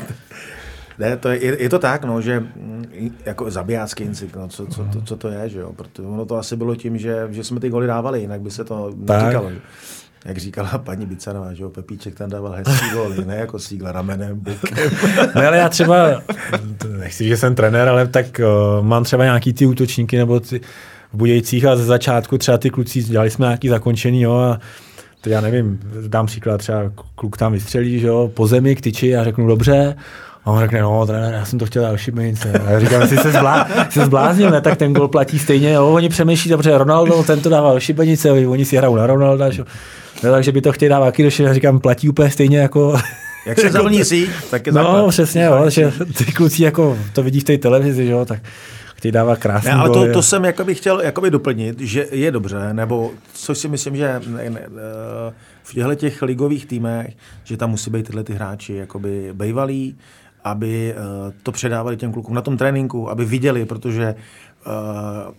ne, 0.99 1.17
to 1.17 1.29
je, 1.29 1.63
je, 1.63 1.69
to 1.69 1.79
tak, 1.79 2.05
no, 2.05 2.21
že 2.21 2.41
mm, 2.41 3.17
jako 3.25 3.51
zabijácký 3.51 4.05
incik, 4.05 4.37
no, 4.37 4.49
co, 4.49 4.67
co, 4.67 4.85
to, 4.85 5.03
co 5.03 5.17
to 5.17 5.29
je, 5.29 5.49
že 5.49 5.59
jo? 5.59 5.73
Protože 5.77 6.09
ono 6.09 6.27
to 6.27 6.37
asi 6.37 6.57
bylo 6.57 6.77
tím, 6.77 6.99
že, 6.99 7.29
že 7.31 7.45
jsme 7.45 7.61
ty 7.61 7.69
góly 7.71 7.87
dávali, 7.87 8.21
jinak 8.21 8.41
by 8.41 8.51
se 8.51 8.65
to 8.65 8.93
neříkalo. 8.97 9.51
Jak 10.25 10.39
říkala 10.39 10.79
paní 10.85 11.07
Bicanová, 11.07 11.55
že 11.55 11.63
jo, 11.63 11.71
Pepíček 11.71 12.15
tam 12.15 12.31
dával 12.31 12.53
hezký 12.53 12.91
góly, 12.91 13.25
ne 13.25 13.37
jako 13.37 13.59
sígla 13.59 13.93
ramenem, 13.93 14.41
bokem. 14.41 14.91
no 15.35 15.47
ale 15.47 15.57
já 15.57 15.69
třeba, 15.69 16.23
nechci, 16.99 17.29
že 17.29 17.37
jsem 17.37 17.55
trenér, 17.55 17.89
ale 17.89 18.07
tak 18.07 18.41
uh, 18.41 18.87
mám 18.87 19.05
třeba 19.05 19.25
nějaký 19.25 19.53
ty 19.53 19.67
útočníky 19.67 20.17
nebo 20.17 20.41
ty 20.41 20.61
v 21.13 21.17
Budějcích 21.17 21.65
a 21.65 21.77
ze 21.77 21.85
začátku 21.85 22.39
třeba 22.39 22.59
ty 22.59 22.71
kluci, 22.71 23.03
dělali 23.03 23.31
jsme 23.31 23.47
nějaký 23.47 23.69
zakončený, 23.69 24.23
jo, 24.23 24.35
a 24.35 24.61
to 25.21 25.31
já 25.31 25.41
nevím, 25.41 25.81
dám 26.07 26.27
příklad, 26.27 26.59
třeba 26.59 26.93
kluk 27.15 27.37
tam 27.37 27.53
vystřelí, 27.53 28.01
že 28.01 28.07
jo, 28.07 28.31
po 28.35 28.47
zemi 28.47 28.77
k 28.77 28.81
tyči 28.81 29.17
a 29.17 29.25
řeknu 29.25 29.47
dobře, 29.47 29.97
a 30.45 30.51
on 30.51 30.61
řekne, 30.61 30.83
no, 30.83 31.07
trenér, 31.07 31.35
já 31.35 31.45
jsem 31.45 31.59
to 31.59 31.67
chtěl 31.67 31.83
dát 31.83 31.97
šibenice. 31.97 32.53
A 32.53 32.71
já 32.71 32.81
říkám, 32.81 33.01
jestli 33.01 33.17
se, 33.19 33.33
zblá, 33.33 33.69
se 33.91 34.05
zbláznil, 34.05 34.51
ne, 34.51 34.61
tak 34.61 34.79
ten 34.79 34.93
gol 34.93 35.09
platí 35.09 35.39
stejně. 35.39 35.73
Jo, 35.73 35.89
oni 35.89 36.09
přemýšlí, 36.09 36.51
dobře, 36.51 36.79
Ronaldo, 36.79 37.23
ten 37.23 37.41
to 37.41 37.49
dával 37.49 37.81
šibenice, 37.81 38.31
oni 38.31 38.65
si 38.65 38.77
hrajou 38.77 38.97
na 38.97 39.07
Ronalda. 39.07 39.51
Že? 39.51 39.65
No, 40.25 40.31
takže 40.31 40.53
by 40.53 40.61
to 40.61 40.73
chtěli 40.73 40.89
dávat 40.89 41.07
taky 41.07 41.29
já 41.43 41.55
říkám, 41.55 41.81
platí 41.81 42.09
úplně 42.09 42.31
stejně 42.31 42.59
jako... 42.59 42.99
Jak 43.47 43.61
se 43.61 43.71
zavlní 43.71 44.05
si, 44.05 44.29
tak 44.51 44.67
je 44.67 44.73
No, 44.73 44.83
základ. 44.83 45.09
přesně, 45.09 45.45
jo, 45.45 45.71
že 45.71 45.93
ty 46.19 46.25
kluci 46.25 46.63
jako 46.63 46.99
to 47.13 47.23
vidí 47.23 47.41
v 47.41 47.45
té 47.45 47.59
televizi, 47.59 48.07
že 48.07 48.13
jo, 48.13 48.25
tak 48.25 48.41
chtějí 48.95 49.13
dávat 49.13 49.39
krásný 49.39 49.71
ne, 49.71 49.77
ale 49.77 49.91
to, 49.91 50.13
to 50.13 50.23
jsem 50.23 50.45
jakoby 50.45 50.75
chtěl 50.75 51.01
jakoby 51.01 51.31
doplnit, 51.31 51.81
že 51.81 52.07
je 52.11 52.31
dobře, 52.31 52.57
nebo 52.73 53.11
což 53.33 53.59
si 53.59 53.69
myslím, 53.69 53.97
že 53.97 54.21
ne, 54.27 54.51
ne, 54.51 54.61
v 55.63 55.75
těchto 55.75 55.95
těch 55.95 56.23
ligových 56.23 56.67
týmech, 56.67 57.15
že 57.45 57.57
tam 57.57 57.71
musí 57.71 57.91
být 57.91 58.07
tyhle 58.07 58.25
ty 58.25 58.33
hráči 58.35 58.75
jakoby 58.75 59.31
bejvalí, 59.33 59.97
aby 60.45 60.95
uh, 60.95 61.33
to 61.43 61.53
předávali 61.53 61.97
těm 61.97 62.13
klukům 62.13 62.35
na 62.35 62.43
tom 62.43 62.57
tréninku, 62.57 63.11
aby 63.11 63.25
viděli, 63.25 63.65
protože 63.65 64.15
uh, 64.67 65.35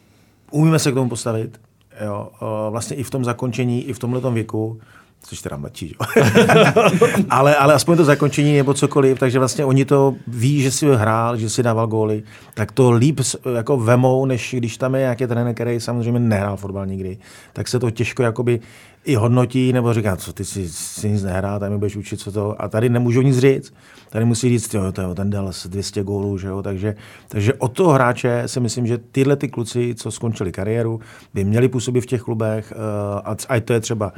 umíme 0.52 0.80
se 0.80 0.91
k 0.91 0.94
tomu 0.94 1.10
postavit, 1.10 1.62
jo, 2.06 2.30
uh, 2.41 2.48
vlastně 2.72 2.96
i 2.96 3.04
v 3.04 3.10
tom 3.10 3.26
zakončení, 3.26 3.84
i 3.84 3.94
v 3.94 4.00
tomhle 4.00 4.32
věku, 4.32 4.80
což 5.27 5.41
teda 5.41 5.57
mladší, 5.57 5.95
jo. 5.99 6.23
ale, 7.29 7.55
ale 7.55 7.73
aspoň 7.73 7.97
to 7.97 8.05
zakončení 8.05 8.57
nebo 8.57 8.73
cokoliv, 8.73 9.19
takže 9.19 9.39
vlastně 9.39 9.65
oni 9.65 9.85
to 9.85 10.15
ví, 10.27 10.61
že 10.61 10.71
si 10.71 10.85
hrál, 10.95 11.38
že 11.38 11.49
si 11.49 11.63
dával 11.63 11.88
góly, 11.88 12.23
tak 12.53 12.71
to 12.71 12.91
líp 12.91 13.19
jako 13.55 13.77
vemou, 13.77 14.25
než 14.25 14.55
když 14.57 14.77
tam 14.77 14.95
je 14.95 15.01
nějaký 15.01 15.27
trenér, 15.27 15.53
který 15.53 15.79
samozřejmě 15.79 16.19
nehrál 16.19 16.57
fotbal 16.57 16.85
nikdy, 16.85 17.17
tak 17.53 17.67
se 17.67 17.79
to 17.79 17.91
těžko 17.91 18.23
jakoby 18.23 18.59
i 19.05 19.15
hodnotí, 19.15 19.73
nebo 19.73 19.93
říká, 19.93 20.15
co 20.15 20.33
ty 20.33 20.45
si, 20.45 20.69
si 20.69 21.09
nic 21.09 21.23
nehrá, 21.23 21.59
tam 21.59 21.71
mi 21.71 21.77
budeš 21.77 21.95
učit, 21.95 22.19
co 22.19 22.31
to, 22.31 22.61
a 22.61 22.67
tady 22.67 22.89
nemůžu 22.89 23.21
nic 23.21 23.38
říct, 23.38 23.73
tady 24.09 24.25
musí 24.25 24.49
říct, 24.49 24.73
jo, 24.73 24.91
to, 24.91 25.01
jo, 25.01 25.15
ten 25.15 25.29
dal 25.29 25.51
200 25.65 26.03
gólů, 26.03 26.38
že 26.38 26.47
jo, 26.47 26.61
takže, 26.61 26.95
takže 27.27 27.53
od 27.53 27.67
toho 27.67 27.91
hráče 27.91 28.43
si 28.45 28.59
myslím, 28.59 28.88
že 28.88 28.97
tyhle 28.97 29.35
ty 29.35 29.47
kluci, 29.47 29.95
co 29.95 30.11
skončili 30.11 30.51
kariéru, 30.51 30.99
by 31.33 31.43
měli 31.43 31.67
působit 31.67 32.01
v 32.01 32.05
těch 32.05 32.21
klubech, 32.21 32.73
uh, 32.75 33.21
a, 33.25 33.35
a 33.49 33.59
to 33.59 33.73
je 33.73 33.79
třeba 33.79 34.13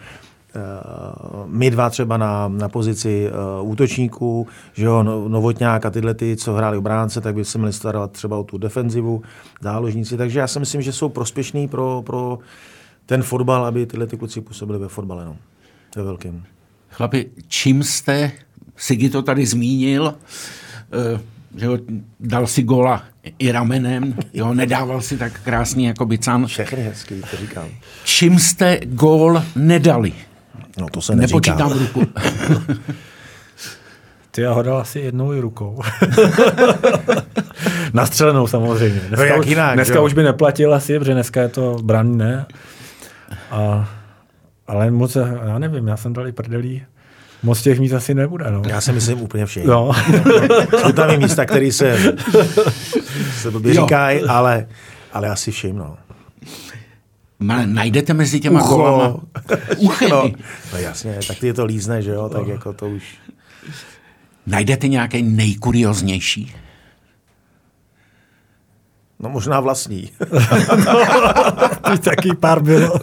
my 1.46 1.72
dva 1.72 1.90
třeba 1.90 2.18
na, 2.18 2.48
na 2.48 2.70
pozici 2.70 3.30
uh, 3.62 3.70
útočníků, 3.70 4.48
že 4.74 4.86
jo, 4.86 5.04
no, 5.04 5.30
Novotňák 5.30 5.86
a 5.86 5.90
tyhle 5.90 6.14
ty, 6.14 6.36
co 6.36 6.54
hráli 6.54 6.78
obránce, 6.78 7.22
tak 7.22 7.36
by 7.36 7.46
se 7.46 7.58
měli 7.58 7.74
starovat 7.74 8.12
třeba 8.12 8.38
o 8.38 8.44
tu 8.44 8.58
defenzivu, 8.58 9.22
záložníci, 9.62 10.18
takže 10.18 10.40
já 10.40 10.48
si 10.48 10.60
myslím, 10.60 10.82
že 10.82 10.94
jsou 10.94 11.10
prospěšní 11.10 11.68
pro, 11.68 12.04
pro 12.06 12.40
ten 13.06 13.24
fotbal, 13.24 13.66
aby 13.66 13.86
tyhle 13.86 14.08
ty 14.08 14.18
kluci 14.18 14.42
působili 14.42 14.80
ve 14.80 14.88
fotbale, 14.88 15.26
no, 15.26 15.38
ve 15.96 16.04
velkém. 16.04 16.44
Chlapi, 16.90 17.30
čím 17.48 17.84
jste, 17.84 18.32
Sigi 18.76 19.10
to 19.10 19.22
tady 19.22 19.46
zmínil, 19.46 20.04
uh, 20.04 21.20
že 21.56 21.66
jo, 21.66 21.78
dal 22.20 22.48
si 22.48 22.64
gola 22.64 23.04
i 23.40 23.52
ramenem, 23.52 24.16
jo, 24.34 24.54
nedával 24.54 25.02
si 25.02 25.18
tak 25.18 25.42
krásný 25.42 25.86
jako 25.86 26.06
Bican. 26.06 26.46
Všechny 26.46 26.84
hezký, 26.84 27.22
to 27.32 27.38
říkám. 27.38 27.70
Čím 28.04 28.40
jste 28.40 28.80
gól 28.86 29.44
nedali? 29.56 30.14
No 30.78 30.88
to 30.90 31.02
se 31.02 31.16
Nepočítám 31.16 31.72
ruku. 31.72 32.08
Ty 34.32 34.42
já 34.42 34.52
ho 34.52 34.64
dal 34.64 34.78
asi 34.78 35.00
jednou 35.00 35.34
i 35.34 35.40
rukou. 35.40 35.82
Nastřelenou 37.94 38.48
samozřejmě. 38.48 39.00
Dneska, 39.00 39.26
no 39.26 39.36
jak 39.36 39.46
jinak, 39.46 39.76
dneska 39.76 39.96
jo? 39.96 40.06
už 40.06 40.14
by 40.14 40.24
neplatil 40.24 40.74
asi, 40.74 41.00
protože 41.00 41.14
dneska 41.14 41.42
je 41.42 41.50
to 41.50 41.78
branný, 41.84 42.18
ne? 42.18 42.46
A, 43.52 43.90
ale 44.68 44.92
moc, 44.92 45.18
já 45.46 45.60
nevím, 45.60 45.88
já 45.88 45.98
jsem 45.98 46.14
dal 46.14 46.28
i 46.28 46.32
prdelí. 46.32 46.84
Moc 47.44 47.62
těch 47.62 47.80
míst 47.80 47.94
asi 47.94 48.16
nebude. 48.16 48.52
No. 48.52 48.62
Já 48.68 48.82
si 48.82 48.92
myslím 48.92 49.22
úplně 49.22 49.46
všechny. 49.46 49.70
No. 49.70 49.92
Jsou 50.82 50.92
tam 50.92 51.10
i 51.10 51.18
místa, 51.18 51.46
které 51.46 51.72
se, 51.72 52.16
se 53.38 53.52
blbě 53.52 53.74
říkají, 53.74 54.22
ale, 54.22 54.68
ale 55.14 55.30
asi 55.30 55.52
všim. 55.52 55.78
No. 55.78 55.98
Ma, 57.40 57.66
najdete 57.66 58.14
mezi 58.14 58.40
těma 58.40 58.64
Ucho. 58.64 58.76
golama 58.76 59.16
uchy. 59.78 60.10
No, 60.10 60.32
no 60.74 60.78
jasně, 60.78 61.20
tak 61.28 61.40
ty 61.40 61.48
je 61.48 61.54
to 61.54 61.66
lízne, 61.66 62.02
že 62.02 62.12
jo, 62.12 62.30
tak 62.30 62.48
no. 62.48 62.54
jako 62.54 62.74
to 62.74 62.90
už... 62.90 63.04
Najdete 64.48 64.88
nějaké 64.88 65.22
nejkurioznější? 65.22 66.56
No 69.20 69.30
možná 69.30 69.60
vlastní. 69.60 70.12
no, 71.90 71.98
taky 71.98 72.36
pár 72.36 72.62
bylo. 72.62 73.00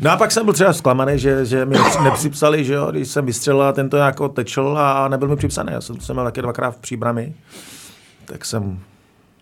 No 0.00 0.10
a 0.10 0.16
pak 0.16 0.32
jsem 0.32 0.44
byl 0.44 0.54
třeba 0.54 0.72
zklamaný, 0.72 1.18
že, 1.18 1.44
že 1.44 1.64
mi 1.64 1.76
nepřipsali, 2.02 2.64
že 2.64 2.74
jo, 2.74 2.90
když 2.90 3.08
jsem 3.08 3.26
vystřelil 3.26 3.62
a 3.62 3.72
ten 3.72 3.90
to 3.90 3.96
jako 3.96 4.28
tečel 4.28 4.78
a 4.78 5.08
nebyl 5.08 5.28
mi 5.28 5.36
připsaný. 5.36 5.72
Já 5.72 5.80
jsem, 5.80 6.00
jsem 6.00 6.16
měl 6.16 6.24
taky 6.24 6.42
dvakrát 6.42 6.70
v 6.70 6.78
příbrami, 6.78 7.34
tak 8.24 8.44
jsem 8.44 8.80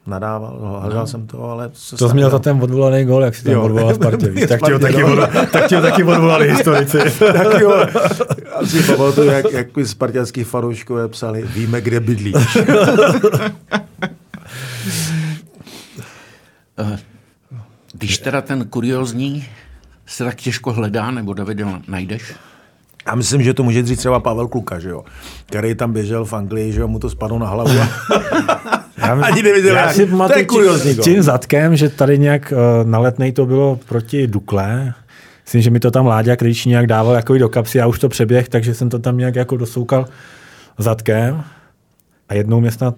nadával, 0.06 0.78
hledal 0.82 1.00
no. 1.00 1.06
jsem 1.06 1.26
to, 1.26 1.50
ale... 1.50 1.70
Se 1.72 1.96
to 1.96 2.08
jsi 2.08 2.14
měl 2.14 2.30
za 2.30 2.38
ten 2.38 2.62
odvolaný 2.62 3.04
gol, 3.04 3.24
jak 3.24 3.34
si 3.34 3.44
tam 3.44 3.58
odvolal 3.58 3.94
Spartě, 3.94 4.28
víš? 4.30 4.44
Tak 4.48 4.62
ti 4.62 4.72
ho 4.72 4.78
taky, 4.78 5.04
odvolali, 5.04 5.46
tak 5.52 5.66
ti 5.68 5.74
ho 5.74 5.82
taky 5.82 6.04
odvolali 6.04 6.50
historici. 6.50 6.98
tak 7.18 7.60
jo, 7.60 7.86
asi 8.54 8.82
pamatuju, 8.82 9.30
jak, 9.30 9.52
jak 9.52 9.66
spartianský 9.84 10.44
fanouškové 10.44 11.08
psali, 11.08 11.42
víme, 11.42 11.80
kde 11.80 12.00
bydlíš. 12.00 12.36
Když 17.92 18.18
teda 18.18 18.42
ten 18.42 18.64
kuriozní 18.64 19.44
se 20.06 20.24
tak 20.24 20.34
těžko 20.34 20.72
hledá, 20.72 21.10
nebo 21.10 21.34
David 21.34 21.58
najdeš? 21.88 22.34
Já 23.06 23.14
myslím, 23.14 23.42
že 23.42 23.54
to 23.54 23.62
může 23.62 23.86
říct 23.86 23.98
třeba 23.98 24.20
Pavel 24.20 24.48
Kluka, 24.48 24.78
že 24.78 24.88
jo? 24.88 25.04
který 25.46 25.74
tam 25.74 25.92
běžel 25.92 26.24
v 26.24 26.32
Anglii, 26.32 26.72
že 26.72 26.80
jo, 26.80 26.88
mu 26.88 26.98
to 26.98 27.10
spadlo 27.10 27.38
na 27.38 27.46
hlavu. 27.46 27.70
A... 27.80 28.75
Já, 28.98 29.12
Ani 29.22 29.42
neviděl, 29.42 29.76
já 29.76 29.92
si 29.92 30.06
pamatuju 30.06 30.78
tím, 30.80 30.96
tím 30.96 31.22
zadkem, 31.22 31.76
že 31.76 31.88
tady 31.88 32.18
nějak 32.18 32.52
uh, 32.52 32.90
na 32.90 32.98
letnej 32.98 33.32
to 33.32 33.46
bylo 33.46 33.78
proti 33.88 34.26
Dukle. 34.26 34.94
Myslím, 35.44 35.62
že 35.62 35.70
mi 35.70 35.80
to 35.80 35.90
tam 35.90 36.06
Láďa 36.06 36.36
Kryč 36.36 36.64
nějak 36.64 36.86
dával 36.86 37.14
jako 37.14 37.38
do 37.38 37.48
kapsy, 37.48 37.78
já 37.78 37.86
už 37.86 37.98
to 37.98 38.08
přeběh, 38.08 38.48
takže 38.48 38.74
jsem 38.74 38.88
to 38.88 38.98
tam 38.98 39.18
nějak 39.18 39.36
jako 39.36 39.56
dosoukal 39.56 40.06
zadkem. 40.78 41.44
A 42.28 42.34
jednou 42.34 42.60
mě 42.60 42.70
snad 42.70 42.94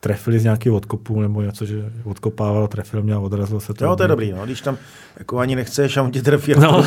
trefili 0.00 0.38
z 0.38 0.44
nějakého 0.44 0.76
odkopu 0.76 1.20
nebo 1.20 1.42
něco, 1.42 1.66
že 1.66 1.74
odkopával, 2.04 2.68
trefil 2.68 3.02
mě 3.02 3.14
a 3.14 3.18
odrazil 3.18 3.60
se 3.60 3.74
to. 3.74 3.84
Jo, 3.84 3.96
to 3.96 4.02
je 4.02 4.08
dobrý, 4.08 4.32
no. 4.32 4.44
když 4.44 4.60
tam 4.60 4.78
jako 5.18 5.38
ani 5.38 5.56
nechceš 5.56 5.96
a 5.96 6.02
on 6.02 6.10
tě 6.10 6.22
trefí. 6.22 6.52
No. 6.60 6.84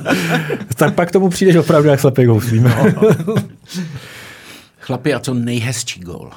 tak 0.76 0.94
pak 0.94 1.10
tomu 1.10 1.28
přijdeš 1.28 1.56
opravdu 1.56 1.88
jak 1.88 2.00
slepý 2.00 2.26
houslím. 2.26 2.62
No, 2.62 2.84
no. 3.26 3.34
Chlapi, 4.80 5.14
a 5.14 5.20
co 5.20 5.34
nejhezčí 5.34 6.00
gól? 6.00 6.30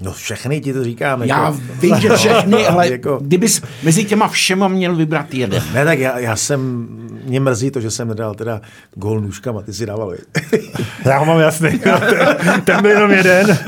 No 0.00 0.12
všechny 0.12 0.60
ti 0.60 0.72
to 0.72 0.84
říkáme. 0.84 1.26
Já 1.26 1.44
jako, 1.44 1.58
vím, 1.80 2.00
že 2.00 2.16
všechny, 2.16 2.66
ale 2.68 2.90
jako, 2.90 3.18
kdybys 3.22 3.62
mezi 3.82 4.04
těma 4.04 4.28
všema 4.28 4.68
měl 4.68 4.96
vybrat 4.96 5.34
jeden. 5.34 5.62
Ne, 5.74 5.84
tak 5.84 5.98
já, 5.98 6.18
já 6.18 6.36
jsem, 6.36 6.88
mě 7.24 7.40
mrzí 7.40 7.70
to, 7.70 7.80
že 7.80 7.90
jsem 7.90 8.08
nedal 8.08 8.34
teda 8.34 8.60
gol 8.94 9.20
nůžkama, 9.20 9.62
ty 9.62 9.72
si 9.72 9.86
dával. 9.86 10.14
já 11.04 11.18
ho 11.18 11.24
mám 11.24 11.40
jasný, 11.40 11.80
ten 12.64 12.82
byl 12.82 12.90
jenom 12.90 13.10
jeden. 13.10 13.58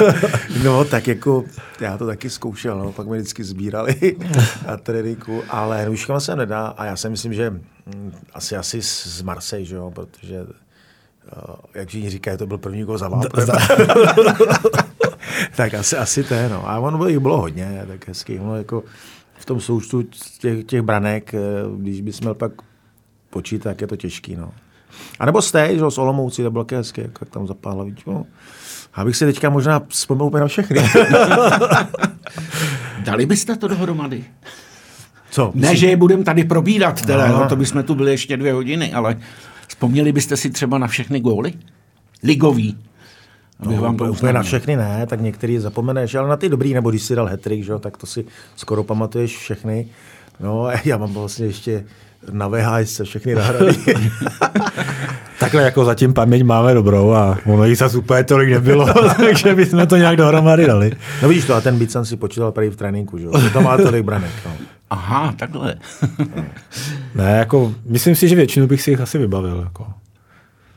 no, 0.65 0.85
tak 0.85 1.09
jako, 1.09 1.45
já 1.81 1.99
to 1.99 2.07
taky 2.07 2.31
zkoušel, 2.31 2.79
no, 2.79 2.93
pak 2.93 3.07
mi 3.07 3.17
vždycky 3.17 3.45
sbírali 3.45 4.17
a 4.67 4.77
tréninku, 4.77 5.43
ale 5.49 5.87
nůžkama 5.87 6.21
se 6.21 6.37
nedá 6.37 6.67
a 6.67 6.85
já 6.85 6.97
si 6.97 7.09
myslím, 7.09 7.35
že 7.35 7.51
hm, 7.51 8.13
asi, 8.35 8.57
asi 8.57 8.83
z 8.83 9.23
Marseille, 9.23 9.67
že 9.67 9.77
jo, 9.77 9.91
protože 9.95 10.47
jak 11.75 11.89
všichni 11.89 12.11
říkají, 12.11 12.39
to 12.39 12.47
byl 12.47 12.59
první 12.59 12.85
gol 12.85 12.99
za 12.99 13.09
vápnem. 13.09 13.47
Tak 15.57 15.75
asi, 15.75 15.97
asi 15.97 16.25
to 16.25 16.35
je, 16.35 16.49
no. 16.49 16.71
A 16.71 16.79
ono 16.79 17.09
jich 17.09 17.19
bylo 17.19 17.41
hodně, 17.41 17.85
tak 17.87 18.09
hezky. 18.09 18.39
Ono 18.39 18.57
jako 18.57 18.83
v 19.39 19.45
tom 19.45 19.61
součtu 19.61 20.03
těch, 20.39 20.65
těch 20.65 20.83
branek, 20.83 21.35
eh, 21.35 21.39
když 21.77 22.01
bys 22.01 22.21
měl 22.21 22.35
pak 22.35 22.53
počítat, 23.31 23.71
tak 23.71 23.81
je 23.81 23.87
to 23.87 23.97
těžký, 23.97 24.37
no. 24.37 24.53
A 25.19 25.27
nebo 25.27 25.43
stej, 25.43 25.79
že 25.79 25.91
z 25.91 25.99
Olomouci, 25.99 26.43
to 26.43 26.51
bylo 26.51 26.67
hezké, 26.73 27.03
jak 27.03 27.29
tam 27.31 27.47
zapáhla, 27.47 27.85
víc, 27.85 27.99
no. 28.07 28.27
Abych 28.95 29.17
si 29.17 29.27
teďka 29.27 29.51
možná 29.51 29.83
vzpomněl 29.89 30.27
úplně 30.27 30.41
na 30.41 30.47
všechny. 30.47 30.77
Dali 33.05 33.27
byste 33.27 33.57
to 33.57 33.69
dohromady? 33.69 34.25
Co? 35.31 35.53
Ne, 35.55 35.77
že 35.77 35.87
je 35.87 35.97
budeme 35.97 36.25
tady 36.25 36.45
probírat, 36.45 37.03
teda, 37.03 37.29
no. 37.29 37.49
to 37.49 37.57
bychom 37.57 37.83
tu 37.83 37.95
byli 37.95 38.11
ještě 38.11 38.37
dvě 38.37 38.53
hodiny, 38.53 38.93
ale 38.93 39.17
vzpomněli 39.69 40.13
byste 40.13 40.37
si 40.37 40.51
třeba 40.51 40.79
na 40.79 40.87
všechny 40.87 41.21
góly? 41.21 41.53
Ligový. 42.23 42.79
Abych 43.63 43.77
no, 43.77 43.83
vám 43.83 43.97
to 43.97 44.05
úplně 44.05 44.33
na 44.33 44.43
všechny 44.43 44.77
ne, 44.77 45.07
tak 45.07 45.21
některý 45.21 45.59
zapomeneš, 45.59 46.15
ale 46.15 46.29
na 46.29 46.37
ty 46.37 46.49
dobrý, 46.49 46.75
nebo 46.75 46.91
když 46.91 47.03
si 47.03 47.15
dal 47.15 47.27
hetrik, 47.27 47.65
že, 47.65 47.73
tak 47.79 47.97
to 47.97 48.07
si 48.07 48.25
skoro 48.57 48.85
pamatuješ 48.85 49.39
všechny. 49.39 49.89
No, 50.41 50.69
já 50.85 50.97
mám 50.97 51.13
vlastně 51.13 51.47
ještě 51.47 51.85
na 52.33 52.49
VHS 52.49 52.91
se 52.91 53.05
všechny 53.05 53.35
nahrady. 53.35 53.73
Takhle 55.41 55.63
jako 55.63 55.85
zatím 55.85 56.15
paměť 56.15 56.43
máme 56.43 56.75
dobrou 56.75 57.13
a 57.13 57.39
ono 57.47 57.65
jich 57.65 57.79
zase 57.79 57.99
úplně 57.99 58.25
tolik 58.25 58.51
nebylo, 58.51 58.87
takže 59.17 59.55
bychom 59.55 59.87
to 59.87 59.97
nějak 59.97 60.17
dohromady 60.17 60.67
dali. 60.67 60.93
No 61.23 61.29
vidíš 61.29 61.45
to, 61.45 61.55
a 61.55 61.61
ten 61.61 61.79
byt 61.79 61.91
jsem 61.91 62.05
si 62.05 62.17
počítal 62.17 62.53
tady 62.53 62.71
v 62.71 62.77
tréninku, 62.77 63.19
že 63.19 63.25
jo? 63.25 63.33
To 63.53 63.61
má 63.61 63.77
tolik 63.77 64.05
branek. 64.05 64.31
No. 64.47 64.53
Aha, 64.91 65.35
takhle. 65.39 65.75
ne, 67.15 67.31
jako, 67.39 67.75
myslím 67.87 68.15
si, 68.15 68.29
že 68.29 68.37
většinu 68.37 68.67
bych 68.67 68.83
si 68.83 68.91
jich 68.91 69.01
asi 69.01 69.19
vybavil. 69.19 69.61
Jako. 69.65 69.87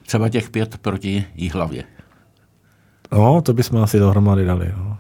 Třeba 0.07 0.29
těch 0.29 0.49
pět 0.49 0.77
proti 0.77 1.25
Jihlavě. 1.35 1.83
No, 3.13 3.41
to 3.41 3.53
bychom 3.53 3.83
asi 3.83 3.99
dohromady 3.99 4.45
dali. 4.45 4.71
No. 4.77 4.97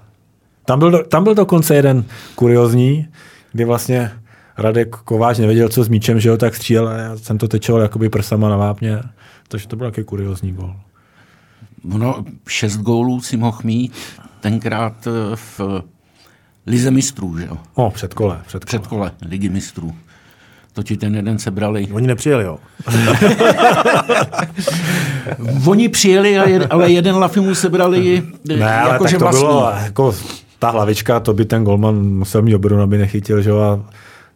Tam, 0.65 0.79
byl, 0.79 1.03
tam 1.03 1.23
byl 1.23 1.35
dokonce 1.35 1.75
jeden 1.75 2.05
kuriozní, 2.35 3.07
kdy 3.51 3.65
vlastně 3.65 4.11
Radek 4.57 4.95
Kováč 4.95 5.37
nevěděl, 5.37 5.69
co 5.69 5.83
s 5.83 5.89
míčem, 5.89 6.19
že 6.19 6.29
jo, 6.29 6.37
tak 6.37 6.55
střílel 6.55 6.87
a 6.87 6.93
já 6.93 7.17
jsem 7.17 7.37
to 7.37 7.47
tečoval 7.47 7.81
jakoby 7.81 8.09
prsama 8.09 8.49
na 8.49 8.57
vápně. 8.57 8.99
Takže 9.47 9.67
to 9.67 9.75
byl 9.75 9.87
taky 9.91 10.03
kuriozní 10.03 10.51
gol. 10.51 10.75
No, 11.83 12.25
šest 12.47 12.77
gólů 12.77 13.21
si 13.21 13.37
mohl 13.37 13.59
mít 13.63 13.93
tenkrát 14.39 15.07
eh, 15.07 15.35
v 15.35 15.59
Lize 16.67 16.91
mistrů, 16.91 17.37
že 17.37 17.45
jo? 17.45 17.57
O, 17.73 17.91
předkole. 17.91 18.41
Předkole, 18.47 18.79
předkole 18.79 19.11
Ligy 19.21 19.49
mistrů. 19.49 19.95
To 20.73 20.83
ti 20.83 20.97
ten 20.97 21.15
jeden 21.15 21.39
sebrali. 21.39 21.87
Oni 21.91 22.07
nepřijeli, 22.07 22.43
jo? 22.43 22.57
Oni 25.67 25.89
přijeli, 25.89 26.37
ale 26.69 26.91
jeden 26.91 27.15
lafy 27.15 27.39
mu 27.39 27.55
sebrali 27.55 28.23
ne, 28.47 28.79
ale 28.79 28.91
jako, 28.93 29.03
tak 29.03 29.13
to 29.13 29.19
vlastní. 29.19 29.41
bylo, 29.41 29.71
jako 29.83 30.15
ta 30.59 30.69
hlavička, 30.69 31.19
to 31.19 31.33
by 31.33 31.45
ten 31.45 31.63
golman 31.63 31.95
musel 32.05 32.41
mít 32.41 32.55
obrun, 32.55 32.81
aby 32.81 32.97
nechytil, 32.97 33.41
že 33.41 33.49
jo, 33.49 33.59
a 33.59 33.79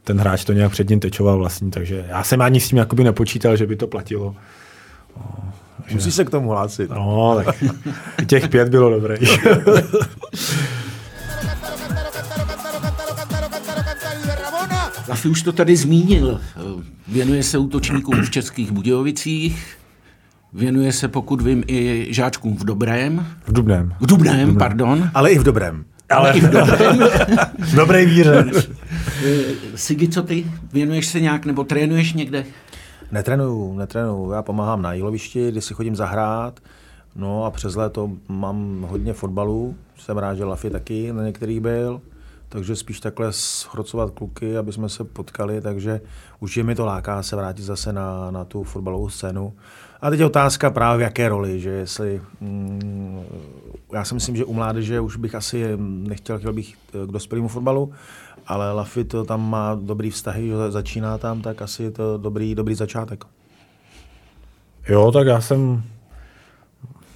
ten 0.04 0.20
hráč 0.20 0.46
to 0.46 0.54
nějak 0.54 0.72
před 0.72 0.90
ním 0.90 1.00
tečoval 1.00 1.38
vlastní, 1.38 1.72
takže 1.72 2.06
já 2.10 2.24
jsem 2.24 2.42
ani 2.42 2.60
s 2.60 2.70
tím 2.70 2.78
jakoby 2.78 3.04
nepočítal, 3.04 3.56
že 3.56 3.68
by 3.68 3.76
to 3.76 3.88
platilo. 3.88 4.36
No, 5.18 5.24
Musí 5.94 6.12
se 6.12 6.26
k 6.26 6.30
tomu 6.30 6.50
hlásit. 6.50 6.90
No, 6.90 7.42
tak 7.46 7.56
těch 8.28 8.48
pět 8.48 8.70
bylo 8.70 8.90
dobré. 8.90 9.18
Lafi 15.18 15.30
už 15.30 15.42
to 15.42 15.52
tady 15.52 15.76
zmínil. 15.76 16.40
Věnuje 17.08 17.44
se 17.44 17.58
útočníkům 17.58 18.22
v 18.22 18.30
Českých 18.30 18.72
Budějovicích, 18.72 19.78
věnuje 20.54 20.92
se, 20.92 21.08
pokud 21.08 21.42
vím, 21.42 21.64
i 21.68 22.08
žáčkům 22.10 22.58
v 22.58 22.64
Dobrém. 22.64 23.26
V 23.48 23.54
Dubném. 23.54 23.94
V 24.00 24.06
Dubném, 24.06 24.36
Dubném. 24.40 24.58
pardon. 24.58 25.10
Ale 25.14 25.32
i 25.32 25.40
v 25.40 25.44
Dobrém. 25.44 25.86
Ale 26.10 26.32
i 26.38 26.40
v 26.40 26.50
Dobrém. 26.50 27.00
v 27.60 27.76
dobré 27.76 28.06
víře. 28.06 28.46
Sigi, 29.76 30.08
co 30.08 30.24
ty? 30.24 30.46
Věnuješ 30.74 31.08
se 31.08 31.20
nějak 31.20 31.46
nebo 31.46 31.64
trénuješ 31.64 32.14
někde? 32.14 32.46
Netrénuju, 33.12 33.74
netrénuju. 33.78 34.32
Já 34.32 34.42
pomáhám 34.42 34.82
na 34.82 34.94
jílovišti, 34.94 35.52
kdy 35.52 35.62
si 35.62 35.74
chodím 35.74 35.96
zahrát. 35.96 36.60
No 37.16 37.46
a 37.46 37.52
přes 37.52 37.76
léto 37.76 38.12
mám 38.28 38.86
hodně 38.90 39.14
fotbalů. 39.14 39.76
Jsem 40.00 40.18
rád, 40.18 40.36
že 40.36 40.46
Lafi 40.46 40.70
taky 40.70 41.14
na 41.14 41.24
některých 41.24 41.60
byl 41.60 42.02
takže 42.50 42.76
spíš 42.76 43.00
takhle 43.00 43.34
schrocovat 43.34 44.12
kluky, 44.12 44.58
aby 44.58 44.74
jsme 44.74 44.90
se 44.90 45.04
potkali, 45.04 45.62
takže 45.62 46.02
už 46.40 46.58
je 46.58 46.64
mi 46.64 46.76
to 46.76 46.86
láká 46.86 47.24
se 47.24 47.36
vrátit 47.36 47.64
zase 47.64 47.94
na, 47.94 48.32
na 48.32 48.46
tu 48.46 48.64
fotbalovou 48.64 49.10
scénu. 49.10 49.54
A 50.02 50.10
teď 50.10 50.20
je 50.20 50.26
otázka 50.26 50.70
právě 50.70 50.98
v 50.98 51.02
jaké 51.02 51.30
roli, 51.30 51.60
že 51.60 51.70
jestli, 51.70 52.22
mm, 52.42 53.24
já 53.94 54.06
si 54.06 54.14
myslím, 54.14 54.36
že 54.36 54.46
u 54.46 54.54
mládeže 54.54 55.00
už 55.00 55.18
bych 55.18 55.36
asi 55.36 55.78
nechtěl, 55.80 56.40
chtěl 56.40 56.54
bych 56.54 56.76
k 56.92 57.12
dospělému 57.12 57.48
fotbalu, 57.48 57.92
ale 58.48 58.74
Lafi 58.74 59.04
to 59.04 59.24
tam 59.24 59.50
má 59.50 59.76
dobrý 59.76 60.10
vztahy, 60.10 60.48
že 60.48 60.72
začíná 60.72 61.18
tam, 61.18 61.42
tak 61.42 61.62
asi 61.62 61.84
je 61.84 61.92
to 61.92 62.18
dobrý, 62.18 62.56
dobrý 62.56 62.76
začátek. 62.76 63.26
Jo, 64.90 65.12
tak 65.12 65.28
já 65.28 65.42
jsem 65.42 65.84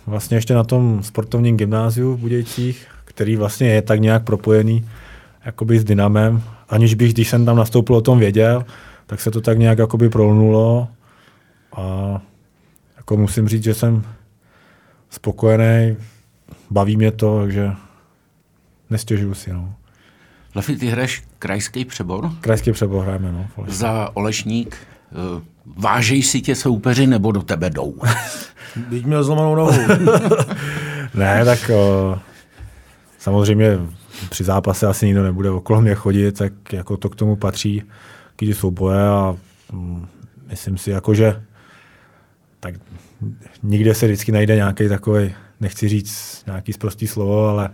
vlastně 0.06 0.38
ještě 0.38 0.54
na 0.54 0.63
tom 0.63 1.04
sportovním 1.04 1.58
gymnáziu 1.58 2.13
v 2.13 2.20
Budějcích, 2.20 2.88
který 3.06 3.36
vlastně 3.36 3.67
je 3.67 3.82
tak 3.82 4.00
nějak 4.00 4.24
propojený 4.24 4.86
jakoby 5.45 5.80
s 5.80 5.84
Dynamem, 5.84 6.43
aniž 6.69 6.93
bych, 6.93 7.13
když 7.13 7.30
jsem 7.30 7.45
tam 7.45 7.56
nastoupil, 7.56 7.95
o 7.95 8.01
tom 8.01 8.19
věděl, 8.19 8.65
tak 9.06 9.21
se 9.21 9.32
to 9.32 9.41
tak 9.41 9.58
nějak 9.58 9.77
jakoby 9.77 10.10
prolnulo 10.10 10.88
a 11.75 12.21
jako 12.97 13.17
musím 13.17 13.47
říct, 13.47 13.63
že 13.63 13.73
jsem 13.73 14.04
spokojený, 15.10 15.97
baví 16.69 16.97
mě 16.97 17.12
to, 17.12 17.41
takže 17.41 17.71
nestěžuju 18.89 19.34
si. 19.34 19.54
No. 19.54 19.73
Lafi, 20.56 20.75
ty 20.75 20.88
hraješ 20.88 21.23
krajský 21.39 21.86
přebor? 21.86 22.32
Krajský 22.41 22.71
přebor 22.71 23.04
hrajeme, 23.04 23.32
no. 23.32 23.47
Za 23.67 24.10
Olešník. 24.13 24.75
Eh, 25.12 25.41
vážejí 25.65 26.23
si 26.23 26.41
tě 26.41 26.56
soupeři 26.56 27.08
nebo 27.08 27.32
do 27.32 27.41
tebe 27.41 27.69
jdou? 27.69 27.95
Teď 28.89 29.06
měl 29.06 29.23
zlomenou 29.23 29.56
nohu. 29.56 29.71
ne, 31.13 31.45
tak 31.45 31.69
o, 31.69 32.19
samozřejmě 33.21 33.79
při 34.29 34.43
zápase 34.43 34.88
asi 34.88 35.05
nikdo 35.05 35.23
nebude 35.23 35.49
okolo 35.49 35.81
mě 35.81 35.95
chodit, 35.95 36.31
tak 36.31 36.73
jako 36.73 36.97
to 36.97 37.10
k 37.10 37.15
tomu 37.15 37.36
patří, 37.36 37.84
když 38.38 38.57
souboje 38.57 39.07
a 39.07 39.36
mm, 39.71 40.07
myslím 40.49 40.77
si, 40.77 40.91
jako, 40.91 41.13
že 41.13 41.43
tak 42.60 42.75
nikde 43.63 43.95
se 43.95 44.05
vždycky 44.05 44.31
najde 44.31 44.55
nějaký 44.55 44.89
takový, 44.89 45.36
nechci 45.60 45.88
říct 45.88 46.43
nějaký 46.45 46.73
zprostý 46.73 47.07
slovo, 47.07 47.47
ale 47.47 47.69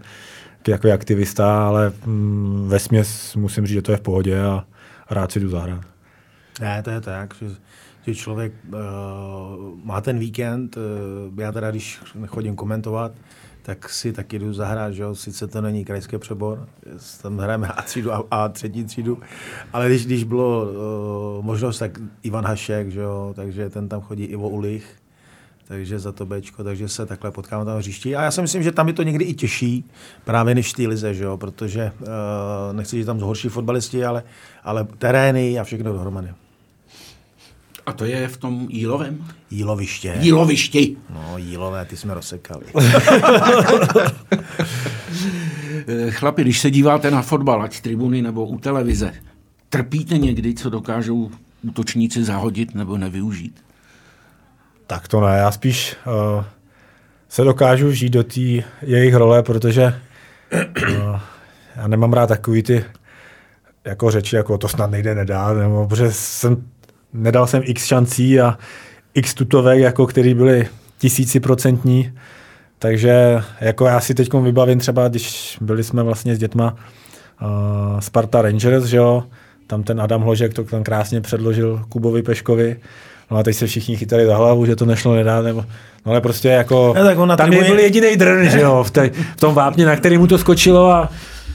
jako 0.68 0.92
aktivista, 0.92 1.68
ale 1.68 1.94
mm, 2.06 2.68
ve 2.68 2.80
směs 2.80 3.36
musím 3.36 3.66
říct, 3.68 3.74
že 3.74 3.82
to 3.82 3.92
je 3.92 3.98
v 3.98 4.02
pohodě 4.02 4.42
a 4.42 4.66
rád 5.10 5.32
si 5.32 5.40
jdu 5.40 5.50
zahrát. 5.50 5.82
Ne, 6.62 6.84
to 6.84 6.90
je 6.90 7.02
tak, 7.02 7.34
že, 7.42 7.48
že 8.08 8.16
člověk 8.16 8.54
uh, 8.68 8.76
má 9.84 10.02
ten 10.02 10.20
víkend, 10.20 10.78
uh, 10.78 11.40
já 11.40 11.52
teda 11.52 11.72
když 11.72 12.00
chodím 12.28 12.56
komentovat, 12.56 13.12
tak 13.68 13.90
si 13.90 14.14
taky 14.14 14.40
jdu 14.40 14.54
zahrát, 14.54 14.94
že 14.94 15.04
jo? 15.04 15.16
sice 15.16 15.48
to 15.48 15.62
není 15.62 15.86
krajský 15.86 16.18
přebor, 16.18 16.68
tam 17.22 17.38
hrajeme 17.38 17.68
A 17.68 17.82
třídu 17.82 18.14
a, 18.14 18.24
a 18.32 18.50
třetí 18.50 18.84
třídu, 18.84 19.20
ale 19.74 19.88
když, 19.88 20.06
když 20.06 20.24
bylo 20.24 20.66
uh, 20.66 21.46
možnost, 21.46 21.80
tak 21.80 22.00
Ivan 22.24 22.46
Hašek, 22.46 22.92
že 22.92 23.00
jo? 23.00 23.34
takže 23.36 23.70
ten 23.70 23.90
tam 23.90 24.02
chodí 24.02 24.24
Ivo 24.24 24.50
Ulich, 24.50 24.96
takže 25.68 26.00
za 26.00 26.12
to 26.12 26.26
Bčko, 26.26 26.64
takže 26.64 26.90
se 26.90 27.06
takhle 27.06 27.32
potkáme 27.32 27.66
tam 27.66 27.76
v 27.76 27.80
hřišti. 27.80 28.16
A 28.16 28.24
já 28.24 28.32
si 28.32 28.42
myslím, 28.42 28.64
že 28.64 28.72
tam 28.72 28.88
je 28.88 28.94
to 28.94 29.04
někdy 29.04 29.26
i 29.26 29.34
těžší, 29.34 29.90
právě 30.24 30.56
než 30.56 30.74
v 30.74 30.76
té 30.76 30.88
lize, 30.88 31.14
že 31.14 31.24
jo? 31.24 31.38
protože 31.38 31.92
uh, 32.00 32.08
nechci, 32.72 33.00
že 33.00 33.06
tam 33.06 33.20
zhorší 33.20 33.50
fotbalisti, 33.50 34.06
ale, 34.06 34.24
ale 34.64 34.88
terény 34.98 35.60
a 35.60 35.64
všechno 35.64 35.94
dohromady. 35.94 36.30
A 37.88 37.94
to 37.94 38.06
je 38.06 38.28
v 38.28 38.38
tom 38.38 38.68
Jílovém? 38.70 39.26
Jíloviště. 39.52 40.14
Jílovišti. 40.20 40.98
No, 41.10 41.38
Jílové, 41.38 41.86
ty 41.86 41.98
jsme 41.98 42.14
rozsekali. 42.14 42.66
Chlapi, 46.10 46.42
když 46.42 46.60
se 46.60 46.72
díváte 46.72 47.12
na 47.12 47.22
fotbal, 47.22 47.62
ať 47.62 47.82
tribuny 47.82 48.22
nebo 48.22 48.46
u 48.46 48.60
televize, 48.60 49.14
trpíte 49.70 50.18
někdy, 50.18 50.54
co 50.54 50.70
dokážou 50.70 51.32
útočníci 51.62 52.24
zahodit 52.24 52.76
nebo 52.76 52.98
nevyužít? 52.98 53.64
Tak 54.88 55.08
to 55.08 55.22
ne, 55.22 55.38
já 55.38 55.52
spíš 55.52 55.96
uh, 56.38 56.44
se 57.30 57.44
dokážu 57.44 57.92
žít 57.92 58.10
do 58.10 58.24
té 58.24 58.42
jejich 58.82 59.16
role, 59.16 59.44
protože 59.44 60.02
uh, 60.82 61.20
já 61.76 61.88
nemám 61.88 62.14
rád 62.14 62.28
takový 62.28 62.64
ty 62.64 62.86
jako 63.86 64.12
řeči, 64.12 64.36
jako 64.36 64.58
to 64.58 64.68
snad 64.68 64.92
nejde 64.92 65.16
nedá, 65.16 65.54
nebo 65.54 65.88
protože 65.88 66.12
jsem 66.12 66.64
nedal 67.14 67.48
jsem 67.48 67.62
x 67.66 67.86
šancí 67.86 68.40
a 68.40 68.58
x 69.14 69.34
tutovek, 69.34 69.80
jako 69.80 70.08
který 70.08 70.34
byly 70.34 70.68
tisíciprocentní, 71.00 72.12
takže 72.80 73.42
jako 73.62 73.86
já 73.86 74.00
si 74.00 74.14
teď 74.14 74.34
vybavím 74.34 74.80
třeba, 74.80 75.08
když 75.08 75.58
byli 75.62 75.84
jsme 75.84 76.04
vlastně 76.04 76.36
s 76.36 76.40
dětma 76.40 76.76
uh, 77.42 78.00
Sparta 78.00 78.42
Rangers, 78.42 78.86
že 78.86 78.98
jo, 78.98 79.24
tam 79.68 79.84
ten 79.84 80.02
Adam 80.02 80.22
Hložek 80.22 80.54
to 80.54 80.64
tam 80.64 80.84
krásně 80.84 81.22
předložil 81.22 81.82
Kubovi 81.90 82.24
Peškovi. 82.24 82.78
No 83.32 83.38
a 83.38 83.44
teď 83.44 83.56
se 83.56 83.68
všichni 83.68 83.98
chytali 83.98 84.26
za 84.26 84.38
hlavu, 84.38 84.66
že 84.66 84.76
to 84.76 84.86
nešlo 84.86 85.16
nedá, 85.16 85.42
nebo, 85.42 85.66
no 86.06 86.12
ale 86.12 86.22
prostě 86.22 86.48
jako, 86.50 86.94
Ne, 86.96 87.04
tak 87.04 87.18
on 87.18 87.30
na 87.30 87.36
tam 87.38 87.50
tribuně- 87.50 87.70
byl 87.70 87.80
jediný 87.80 88.16
drn, 88.18 88.50
že 88.50 88.62
jo, 88.62 88.84
v, 88.84 88.92
te, 88.92 89.10
v 89.10 89.40
tom 89.40 89.54
vápně, 89.54 89.86
na 89.86 89.96
který 89.96 90.18
mu 90.18 90.28
to 90.28 90.38
skočilo 90.38 90.92
a 90.92 91.10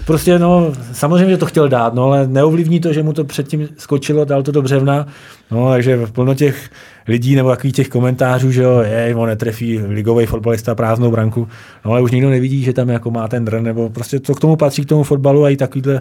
prostě 0.06 0.38
no, 0.38 0.72
samozřejmě, 0.92 1.30
že 1.30 1.36
to 1.36 1.46
chtěl 1.46 1.68
dát, 1.68 1.94
no 1.94 2.04
ale 2.04 2.26
neovlivní 2.26 2.80
to, 2.80 2.92
že 2.92 3.02
mu 3.02 3.12
to 3.12 3.24
předtím 3.24 3.68
skočilo, 3.78 4.24
dal 4.24 4.42
to 4.42 4.52
do 4.52 4.62
břevna, 4.62 5.06
no 5.50 5.70
takže 5.70 6.06
plno 6.12 6.34
těch 6.34 6.70
lidí 7.08 7.36
nebo 7.36 7.50
takových 7.50 7.74
těch 7.74 7.88
komentářů, 7.88 8.50
že 8.50 8.62
jo, 8.62 8.78
jej, 8.78 9.14
on 9.14 9.28
netrefí 9.28 9.78
ligový 9.78 10.26
fotbalista 10.26 10.74
prázdnou 10.74 11.10
branku, 11.10 11.48
no 11.84 11.90
ale 11.90 12.02
už 12.02 12.10
nikdo 12.10 12.30
nevidí, 12.30 12.62
že 12.62 12.72
tam 12.72 12.88
jako 12.88 13.10
má 13.10 13.28
ten 13.28 13.44
drn, 13.44 13.64
nebo 13.64 13.90
prostě 13.90 14.20
to 14.20 14.34
k 14.34 14.40
tomu 14.40 14.56
patří 14.56 14.84
k 14.84 14.88
tomu 14.88 15.02
fotbalu 15.02 15.44
a 15.44 15.50
i 15.50 15.56
takovýhle 15.56 16.00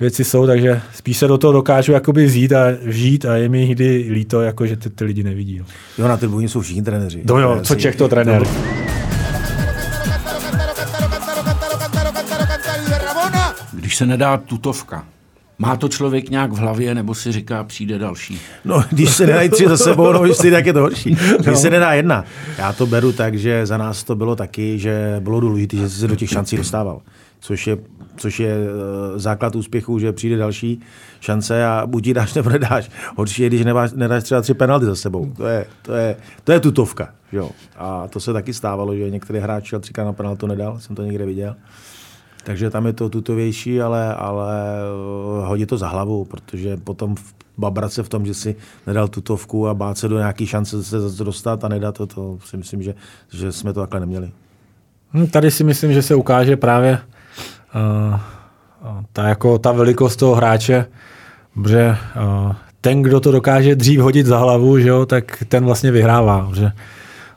věci 0.00 0.24
jsou, 0.24 0.46
takže 0.46 0.80
spíš 0.94 1.16
se 1.16 1.26
do 1.26 1.38
toho 1.38 1.52
dokážu 1.52 1.92
jakoby 1.92 2.26
vzít 2.26 2.52
a 2.52 2.66
žít 2.86 3.24
a 3.24 3.36
je 3.36 3.48
mi 3.48 3.58
někdy 3.58 4.08
líto, 4.10 4.42
jako, 4.42 4.66
že 4.66 4.76
ty, 4.76 4.90
ty 4.90 5.04
lidi 5.04 5.22
nevidí. 5.22 5.58
No. 5.58 5.64
Jo, 5.98 6.08
na 6.08 6.16
tribuně 6.16 6.48
jsou 6.48 6.60
všichni 6.60 6.82
trenéři. 6.82 7.22
No 7.24 7.38
jo, 7.38 7.54
je 7.54 7.62
co 7.62 7.74
Čech 7.74 7.96
to 7.96 8.08
trenér. 8.08 8.42
Když 8.42 8.97
se 13.98 14.06
nedá 14.06 14.36
tutovka, 14.36 15.04
má 15.58 15.76
to 15.76 15.88
člověk 15.88 16.30
nějak 16.30 16.52
v 16.52 16.56
hlavě, 16.56 16.94
nebo 16.94 17.14
si 17.14 17.32
říká, 17.32 17.64
přijde 17.64 17.98
další? 17.98 18.40
No, 18.64 18.84
když 18.90 19.10
se 19.10 19.26
nedají 19.26 19.48
tři 19.48 19.68
za 19.68 19.76
sebou, 19.76 20.12
no, 20.12 20.24
jestli, 20.24 20.50
tak 20.50 20.66
je 20.66 20.72
to 20.72 20.80
horší. 20.80 21.16
Když 21.40 21.58
se 21.58 21.70
nedá 21.70 21.92
jedna. 21.92 22.24
Já 22.58 22.72
to 22.72 22.86
beru 22.86 23.12
tak, 23.12 23.34
že 23.34 23.66
za 23.66 23.76
nás 23.76 24.04
to 24.04 24.16
bylo 24.16 24.36
taky, 24.36 24.78
že 24.78 25.16
bylo 25.20 25.40
důležité, 25.40 25.76
že 25.76 25.88
jsi 25.90 26.00
se 26.00 26.08
do 26.08 26.16
těch 26.16 26.30
šancí 26.30 26.56
dostával. 26.56 27.00
Což 27.40 27.66
je, 27.66 27.78
což 28.16 28.40
je 28.40 28.54
eh, 28.54 29.18
základ 29.18 29.56
úspěchu, 29.56 29.98
že 29.98 30.12
přijde 30.12 30.36
další 30.36 30.80
šance 31.20 31.66
a 31.66 31.86
buď 31.86 32.06
ji 32.06 32.14
dáš 32.14 32.34
nebo 32.34 32.50
nedáš. 32.50 32.90
Horší 33.16 33.42
je, 33.42 33.48
když 33.48 33.64
nedáš, 33.64 33.92
nedáš 33.92 34.24
třeba 34.24 34.40
tři 34.40 34.54
penalty 34.54 34.86
za 34.86 34.94
sebou. 34.94 35.32
To 35.36 35.46
je, 35.46 35.66
to 35.82 35.94
je, 35.94 36.16
to 36.44 36.52
je 36.52 36.60
tutovka. 36.60 37.08
Jo. 37.32 37.50
A 37.76 38.08
to 38.08 38.20
se 38.20 38.32
taky 38.32 38.54
stávalo, 38.54 38.96
že 38.96 39.10
některý 39.10 39.38
hráč 39.38 39.66
šel 39.66 39.80
třikrát 39.80 40.04
na 40.04 40.12
penaltu 40.12 40.46
nedal, 40.46 40.78
jsem 40.80 40.96
to 40.96 41.02
někde 41.02 41.26
viděl. 41.26 41.56
Takže 42.48 42.70
tam 42.70 42.86
je 42.86 42.92
to 42.92 43.08
tutovější, 43.08 43.80
ale, 43.80 44.14
ale 44.14 44.56
eh, 45.42 45.46
hodí 45.46 45.66
to 45.66 45.78
za 45.78 45.88
hlavu, 45.88 46.24
protože 46.24 46.76
potom 46.76 47.14
babrat 47.58 47.92
se 47.92 48.02
v 48.02 48.08
tom, 48.08 48.26
že 48.26 48.34
si 48.34 48.56
nedal 48.86 49.08
tutovku 49.08 49.68
a 49.68 49.74
bát 49.74 49.98
se 49.98 50.08
do 50.08 50.18
nějaký 50.18 50.46
šance 50.46 50.84
se 50.84 51.00
zase 51.00 51.24
dostat 51.24 51.64
a 51.64 51.68
nedat 51.68 51.94
to, 51.94 52.06
to 52.06 52.38
si 52.44 52.56
myslím, 52.56 52.82
že, 52.82 52.94
že 53.32 53.52
jsme 53.52 53.72
to 53.72 53.80
takhle 53.80 54.00
neměli. 54.00 54.30
Hm, 55.12 55.26
Tady 55.26 55.50
si 55.50 55.64
myslím, 55.64 55.92
že 55.92 56.02
se 56.02 56.14
ukáže 56.14 56.56
právě 56.56 56.98
uh, 57.74 58.20
ta, 59.12 59.28
jako, 59.28 59.58
ta 59.58 59.72
velikost 59.72 60.16
toho 60.16 60.34
hráče, 60.34 60.86
protože 61.54 61.96
uh, 62.46 62.52
ten, 62.80 63.02
kdo 63.02 63.20
to 63.20 63.32
dokáže 63.32 63.76
dřív 63.76 64.00
hodit 64.00 64.26
za 64.26 64.38
hlavu, 64.38 64.78
že 64.78 64.88
jo, 64.88 65.06
tak 65.06 65.44
ten 65.48 65.64
vlastně 65.64 65.90
vyhrává. 65.90 66.46
Protože, 66.48 66.72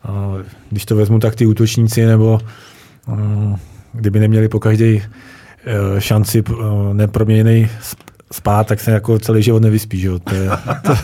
uh, 0.09 0.41
když 0.69 0.85
to 0.85 0.95
vezmu, 0.95 1.19
tak 1.19 1.35
ty 1.35 1.45
útočníci 1.45 2.05
nebo 2.05 2.39
uh, 3.07 3.55
kdyby 3.93 4.19
neměli 4.19 4.47
po 4.47 4.59
každé 4.59 4.95
uh, 4.95 5.01
šanci 5.99 6.43
uh, 6.43 6.93
neproměněný 6.93 7.69
spát, 8.31 8.67
tak 8.67 8.79
se 8.79 8.91
jako 8.91 9.19
celý 9.19 9.43
život 9.43 9.61
nevyspí. 9.61 9.99
Že 9.99 10.07
jo? 10.07 10.19
To 10.19 10.35
je, 10.35 10.49
to, 10.81 10.95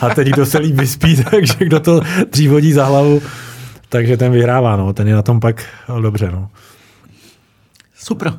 a 0.06 0.14
teď 0.14 0.28
kdo 0.28 0.46
se 0.46 0.58
líp 0.58 0.74
vyspí, 0.74 1.24
takže 1.30 1.54
kdo 1.58 1.80
to 1.80 2.00
dřív 2.30 2.50
hodí 2.50 2.72
za 2.72 2.86
hlavu, 2.86 3.22
takže 3.88 4.16
ten 4.16 4.32
vyhrává, 4.32 4.76
no. 4.76 4.92
ten 4.92 5.08
je 5.08 5.14
na 5.14 5.22
tom 5.22 5.40
pak 5.40 5.64
dobře. 6.00 6.30
No. 6.32 6.50
Super. 7.98 8.32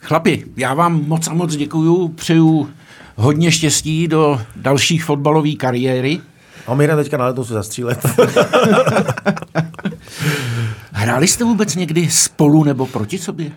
Chlapi, 0.00 0.44
já 0.56 0.74
vám 0.74 1.04
moc 1.06 1.28
a 1.28 1.34
moc 1.34 1.56
děkuju, 1.56 2.08
přeju 2.08 2.68
hodně 3.16 3.52
štěstí 3.52 4.08
do 4.08 4.40
dalších 4.56 5.04
fotbalové 5.04 5.52
kariéry. 5.52 6.20
A 6.66 6.74
my 6.74 6.86
jdeme 6.86 7.02
teďka 7.02 7.16
na 7.16 7.26
letos 7.26 7.48
zastřílet. 7.48 8.06
Hráli 10.92 11.28
jste 11.28 11.44
vůbec 11.44 11.76
někdy 11.76 12.10
spolu 12.10 12.64
nebo 12.64 12.86
proti 12.86 13.18
sobě? 13.18 13.50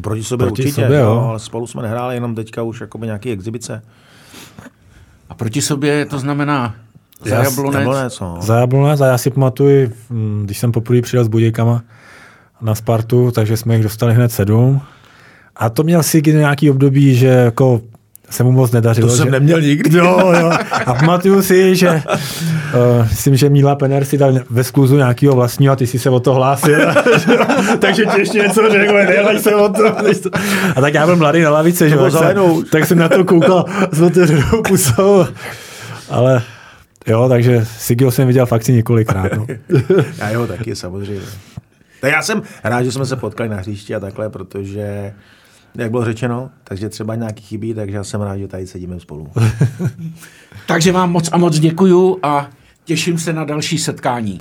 Proti 0.00 0.24
sobě 0.24 0.46
Proti 0.46 0.62
určitě, 0.62 0.82
sobě, 0.82 0.98
jo. 0.98 1.04
jo. 1.04 1.20
ale 1.20 1.38
spolu 1.38 1.66
jsme 1.66 1.82
nehráli, 1.82 2.14
jenom 2.14 2.34
teďka 2.34 2.62
už 2.62 2.80
jakoby 2.80 3.06
nějaký 3.06 3.30
exibice. 3.30 3.82
A 5.28 5.34
proti 5.34 5.62
sobě 5.62 6.06
to 6.06 6.18
znamená 6.18 6.74
za 7.24 7.34
Já- 7.34 7.44
Jablonec. 7.44 7.78
Jablonec, 7.80 8.20
no. 8.20 8.38
Za 8.40 8.58
Jablonec 8.60 9.00
a 9.00 9.06
já 9.06 9.18
si 9.18 9.30
pamatuju, 9.30 9.92
mm, 10.10 10.42
když 10.44 10.58
jsem 10.58 10.72
poprvé 10.72 11.02
přijel 11.02 11.24
s 11.24 11.28
Budějkama 11.28 11.82
na 12.60 12.74
Spartu, 12.74 13.30
takže 13.30 13.56
jsme 13.56 13.74
jich 13.74 13.82
dostali 13.82 14.14
hned 14.14 14.32
sedm. 14.32 14.80
A 15.56 15.70
to 15.70 15.82
měl 15.82 16.02
si 16.02 16.22
nějaký 16.26 16.70
období, 16.70 17.14
že 17.14 17.26
jako 17.26 17.80
se 18.30 18.44
mu 18.44 18.52
moc 18.52 18.70
nedařilo. 18.70 19.08
To 19.08 19.16
jsem 19.16 19.26
že... 19.26 19.30
neměl 19.30 19.60
nikdy. 19.60 19.98
Jo, 19.98 20.32
jo. 20.40 20.50
A 20.86 20.94
pamatuju 20.94 21.42
si, 21.42 21.76
že 21.76 22.02
uh, 22.74 23.08
myslím, 23.08 23.36
že 23.36 23.50
Míla 23.50 23.74
Pener 23.74 24.04
si 24.04 24.18
dal 24.18 24.34
ve 24.50 24.64
skluzu 24.64 24.96
nějakého 24.96 25.34
vlastního 25.34 25.72
a 25.72 25.76
ty 25.76 25.86
si 25.86 25.98
se 25.98 26.10
o 26.10 26.20
to 26.20 26.34
hlásil. 26.34 26.78
Takže 27.78 28.04
ti 28.06 28.20
ještě 28.20 28.38
něco 28.38 28.70
řekl, 28.70 28.94
nehlej 28.94 29.38
se 29.38 29.54
o 29.54 29.68
to. 29.68 29.98
A 30.76 30.80
tak 30.80 30.94
já 30.94 31.06
byl 31.06 31.16
mladý 31.16 31.40
na 31.40 31.50
lavice, 31.50 31.88
že 31.88 31.94
jo, 31.94 32.10
tak, 32.10 32.36
tak 32.72 32.86
jsem 32.86 32.98
na 32.98 33.08
to 33.08 33.24
koukal 33.24 33.64
s 33.92 34.00
otevřenou 34.00 34.62
pusou. 34.68 35.24
Ale 36.10 36.42
jo, 37.06 37.28
takže 37.28 37.66
Sigio 37.78 38.10
jsem 38.10 38.26
viděl 38.26 38.46
fakt 38.46 38.62
si 38.62 38.72
několikrát. 38.72 39.32
No. 39.36 39.46
Já 40.18 40.30
jo, 40.30 40.46
taky 40.46 40.76
samozřejmě. 40.76 41.26
Tak 42.00 42.12
já 42.12 42.22
jsem 42.22 42.42
rád, 42.64 42.82
že 42.82 42.92
jsme 42.92 43.06
se 43.06 43.16
potkali 43.16 43.48
na 43.48 43.56
hřišti 43.56 43.94
a 43.94 44.00
takhle, 44.00 44.30
protože, 44.30 45.14
jak 45.74 45.90
bylo 45.90 46.04
řečeno, 46.04 46.50
takže 46.64 46.88
třeba 46.88 47.14
nějaký 47.14 47.42
chybí, 47.42 47.74
takže 47.74 47.96
já 47.96 48.04
jsem 48.04 48.20
rád, 48.20 48.36
že 48.36 48.48
tady 48.48 48.66
sedíme 48.66 49.00
spolu. 49.00 49.28
Takže 50.66 50.92
vám 50.92 51.12
moc 51.12 51.28
a 51.32 51.36
moc 51.38 51.58
děkuju 51.58 52.18
a 52.22 52.50
těším 52.84 53.18
se 53.18 53.32
na 53.32 53.44
další 53.44 53.78
setkání. 53.78 54.38